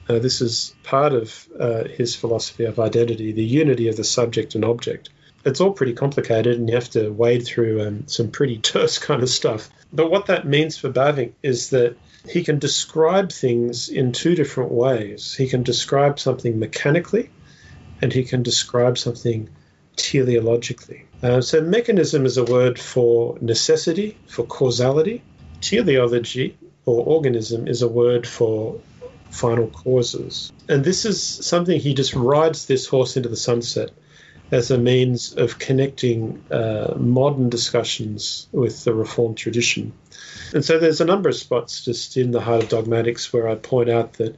Uh, 0.09 0.17
this 0.17 0.41
is 0.41 0.73
part 0.83 1.13
of 1.13 1.47
uh, 1.59 1.83
his 1.83 2.15
philosophy 2.15 2.65
of 2.65 2.79
identity, 2.79 3.31
the 3.31 3.43
unity 3.43 3.87
of 3.87 3.95
the 3.95 4.03
subject 4.03 4.55
and 4.55 4.65
object. 4.65 5.09
It's 5.45 5.61
all 5.61 5.71
pretty 5.71 5.93
complicated, 5.93 6.57
and 6.57 6.67
you 6.67 6.75
have 6.75 6.89
to 6.91 7.09
wade 7.11 7.45
through 7.45 7.87
um, 7.87 8.07
some 8.07 8.31
pretty 8.31 8.57
terse 8.71 8.97
kind 8.97 9.21
of 9.21 9.29
stuff. 9.29 9.69
But 9.93 10.09
what 10.09 10.25
that 10.25 10.47
means 10.47 10.77
for 10.77 10.89
Bavinck 10.89 11.33
is 11.43 11.69
that 11.69 11.95
he 12.27 12.43
can 12.43 12.59
describe 12.59 13.31
things 13.31 13.89
in 13.89 14.11
two 14.11 14.35
different 14.35 14.71
ways. 14.71 15.35
He 15.35 15.47
can 15.47 15.63
describe 15.63 16.19
something 16.19 16.59
mechanically, 16.59 17.29
and 18.01 18.11
he 18.11 18.23
can 18.23 18.43
describe 18.43 18.97
something 18.97 19.49
teleologically. 19.95 21.03
Uh, 21.21 21.41
so, 21.41 21.61
mechanism 21.61 22.25
is 22.25 22.37
a 22.37 22.43
word 22.43 22.79
for 22.79 23.37
necessity, 23.41 24.17
for 24.27 24.43
causality. 24.43 25.21
Teleology 25.61 26.57
or 26.85 27.05
organism 27.05 27.67
is 27.67 27.81
a 27.81 27.87
word 27.87 28.27
for 28.27 28.79
final 29.29 29.67
causes. 29.67 30.51
And 30.67 30.83
this 30.83 31.05
is 31.05 31.21
something 31.21 31.79
he 31.79 31.93
just 31.93 32.15
rides 32.15 32.65
this 32.65 32.87
horse 32.87 33.17
into 33.17 33.29
the 33.29 33.35
sunset 33.37 33.91
as 34.51 34.71
a 34.71 34.77
means 34.77 35.35
of 35.35 35.59
connecting 35.59 36.43
uh, 36.49 36.95
modern 36.97 37.49
discussions 37.49 38.47
with 38.51 38.83
the 38.83 38.93
Reformed 38.93 39.37
tradition. 39.37 39.93
And 40.53 40.65
so 40.65 40.79
there's 40.79 41.01
a 41.01 41.05
number 41.05 41.29
of 41.29 41.35
spots 41.35 41.85
just 41.85 42.17
in 42.17 42.31
the 42.31 42.41
heart 42.41 42.63
of 42.63 42.69
dogmatics 42.69 43.31
where 43.31 43.47
I 43.47 43.55
point 43.55 43.89
out 43.89 44.13
that 44.13 44.35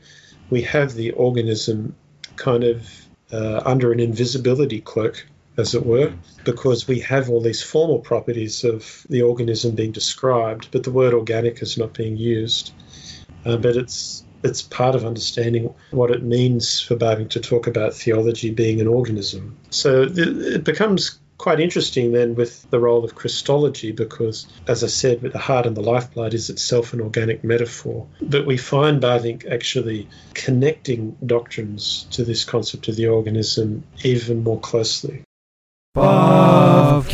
we 0.49 0.63
have 0.63 0.93
the 0.93 1.11
organism 1.11 1.95
kind 2.35 2.63
of 2.65 2.89
uh, 3.31 3.61
under 3.65 3.93
an 3.93 4.01
invisibility 4.01 4.81
cloak, 4.81 5.25
as 5.57 5.75
it 5.75 5.85
were, 5.85 6.13
because 6.45 6.87
we 6.87 6.99
have 7.01 7.29
all 7.29 7.41
these 7.41 7.61
formal 7.61 7.99
properties 7.99 8.63
of 8.63 9.05
the 9.09 9.21
organism 9.21 9.75
being 9.75 9.91
described, 9.91 10.69
but 10.71 10.83
the 10.83 10.91
word 10.91 11.13
organic 11.13 11.61
is 11.61 11.77
not 11.77 11.93
being 11.93 12.17
used. 12.17 12.73
Uh, 13.45 13.57
but 13.57 13.75
it's 13.75 14.23
it's 14.43 14.61
part 14.61 14.95
of 14.95 15.05
understanding 15.05 15.73
what 15.91 16.11
it 16.11 16.23
means 16.23 16.79
for 16.81 16.95
Bavinck 16.95 17.31
to 17.31 17.39
talk 17.39 17.67
about 17.67 17.93
theology 17.93 18.51
being 18.51 18.81
an 18.81 18.87
organism. 18.87 19.57
So 19.69 20.07
it 20.09 20.63
becomes 20.63 21.19
quite 21.37 21.59
interesting 21.59 22.11
then 22.11 22.35
with 22.35 22.69
the 22.69 22.79
role 22.79 23.03
of 23.03 23.15
Christology 23.15 23.91
because, 23.91 24.47
as 24.67 24.83
I 24.83 24.87
said, 24.87 25.21
the 25.21 25.39
heart 25.39 25.65
and 25.65 25.75
the 25.75 25.81
lifeblood 25.81 26.33
is 26.33 26.49
itself 26.49 26.93
an 26.93 27.01
organic 27.01 27.43
metaphor. 27.43 28.07
But 28.21 28.45
we 28.45 28.57
find 28.57 29.01
Bavinck 29.01 29.49
actually 29.49 30.07
connecting 30.33 31.17
doctrines 31.25 32.07
to 32.11 32.23
this 32.23 32.45
concept 32.45 32.87
of 32.87 32.95
the 32.95 33.07
organism 33.07 33.83
even 34.03 34.43
more 34.43 34.59
closely. 34.59 35.23
Bovcast. 35.95 37.11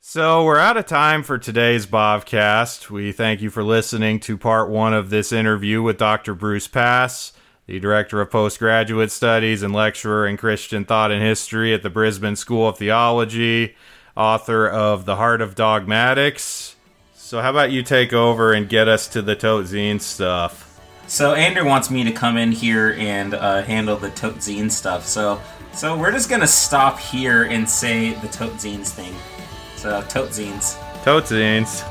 So 0.00 0.44
we're 0.44 0.58
out 0.58 0.76
of 0.76 0.86
time 0.86 1.22
for 1.22 1.38
today's 1.38 1.86
Bovcast. 1.86 2.90
We 2.90 3.12
thank 3.12 3.40
you 3.40 3.50
for 3.50 3.62
listening 3.62 4.20
to 4.20 4.36
part 4.36 4.68
one 4.70 4.94
of 4.94 5.10
this 5.10 5.32
interview 5.32 5.82
with 5.82 5.98
Dr. 5.98 6.34
Bruce 6.34 6.68
Pass 6.68 7.32
the 7.66 7.78
director 7.78 8.20
of 8.20 8.30
postgraduate 8.30 9.10
studies 9.10 9.62
and 9.62 9.72
lecturer 9.72 10.26
in 10.26 10.36
Christian 10.36 10.84
thought 10.84 11.10
and 11.12 11.22
history 11.22 11.72
at 11.72 11.82
the 11.82 11.90
Brisbane 11.90 12.36
School 12.36 12.68
of 12.68 12.78
Theology, 12.78 13.76
author 14.16 14.68
of 14.68 15.04
The 15.04 15.16
Heart 15.16 15.40
of 15.40 15.54
Dogmatics. 15.54 16.76
So, 17.14 17.40
how 17.40 17.50
about 17.50 17.70
you 17.70 17.82
take 17.82 18.12
over 18.12 18.52
and 18.52 18.68
get 18.68 18.88
us 18.88 19.08
to 19.08 19.22
the 19.22 19.36
Tote 19.36 19.66
Zine 19.66 20.00
stuff? 20.00 20.80
So, 21.06 21.34
Andrew 21.34 21.64
wants 21.64 21.90
me 21.90 22.04
to 22.04 22.12
come 22.12 22.36
in 22.36 22.52
here 22.52 22.94
and 22.98 23.32
uh, 23.32 23.62
handle 23.62 23.96
the 23.96 24.10
Tote 24.10 24.36
Zine 24.36 24.70
stuff. 24.70 25.06
So, 25.06 25.40
so 25.72 25.96
we're 25.96 26.12
just 26.12 26.28
gonna 26.28 26.46
stop 26.46 26.98
here 26.98 27.44
and 27.44 27.68
say 27.68 28.12
the 28.14 28.28
Tote 28.28 28.54
Zines 28.54 28.88
thing. 28.88 29.14
So, 29.76 30.02
Tote 30.02 30.30
Zines. 30.30 30.76
Tote 31.02 31.24
Zines. 31.24 31.82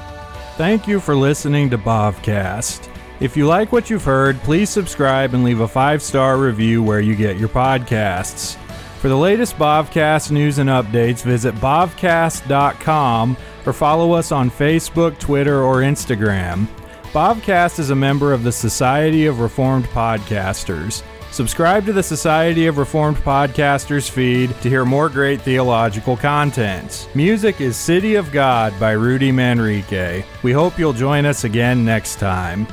Thank 0.56 0.88
you 0.88 1.00
for 1.00 1.16
listening 1.16 1.70
to 1.72 1.78
Bovcast. 1.78 2.88
If 3.20 3.38
you 3.38 3.46
like 3.46 3.72
what 3.72 3.90
you've 3.90 4.04
heard, 4.04 4.40
please 4.40 4.70
subscribe 4.70 5.34
and 5.34 5.44
leave 5.44 5.60
a 5.60 5.68
five 5.68 6.02
star 6.02 6.38
review 6.38 6.82
where 6.82 7.02
you 7.02 7.16
get 7.16 7.38
your 7.38 7.50
podcasts. 7.50 8.56
For 9.00 9.10
the 9.10 9.18
latest 9.18 9.58
Bovcast 9.58 10.32
news 10.32 10.60
and 10.60 10.70
updates, 10.70 11.24
visit 11.24 11.56
bovcast.com 11.56 13.38
or 13.66 13.74
follow 13.74 14.14
us 14.14 14.32
on 14.32 14.50
Facebook, 14.52 15.20
Twitter, 15.20 15.62
or 15.62 15.78
Instagram. 15.78 16.68
Bovcast 17.12 17.80
is 17.80 17.90
a 17.90 17.96
member 17.96 18.32
of 18.32 18.44
the 18.44 18.52
Society 18.52 19.26
of 19.26 19.40
Reformed 19.40 19.86
Podcasters. 19.86 21.04
Subscribe 21.32 21.86
to 21.86 21.94
the 21.94 22.04
Society 22.04 22.68
of 22.68 22.78
Reformed 22.78 23.16
Podcasters 23.18 24.10
feed 24.10 24.50
to 24.62 24.70
hear 24.70 24.84
more 24.84 25.08
great 25.08 25.42
theological 25.42 26.18
content. 26.18 27.08
Music 27.16 27.62
is 27.62 27.78
City 27.78 28.16
of 28.16 28.30
God 28.34 28.78
by 28.82 28.92
Rudy 28.92 29.32
Manrique. 29.32 30.26
We 30.44 30.52
hope 30.52 30.78
you'll 30.78 30.92
join 30.92 31.26
us 31.26 31.46
again 31.46 31.86
next 31.86 32.20
time. 32.20 32.68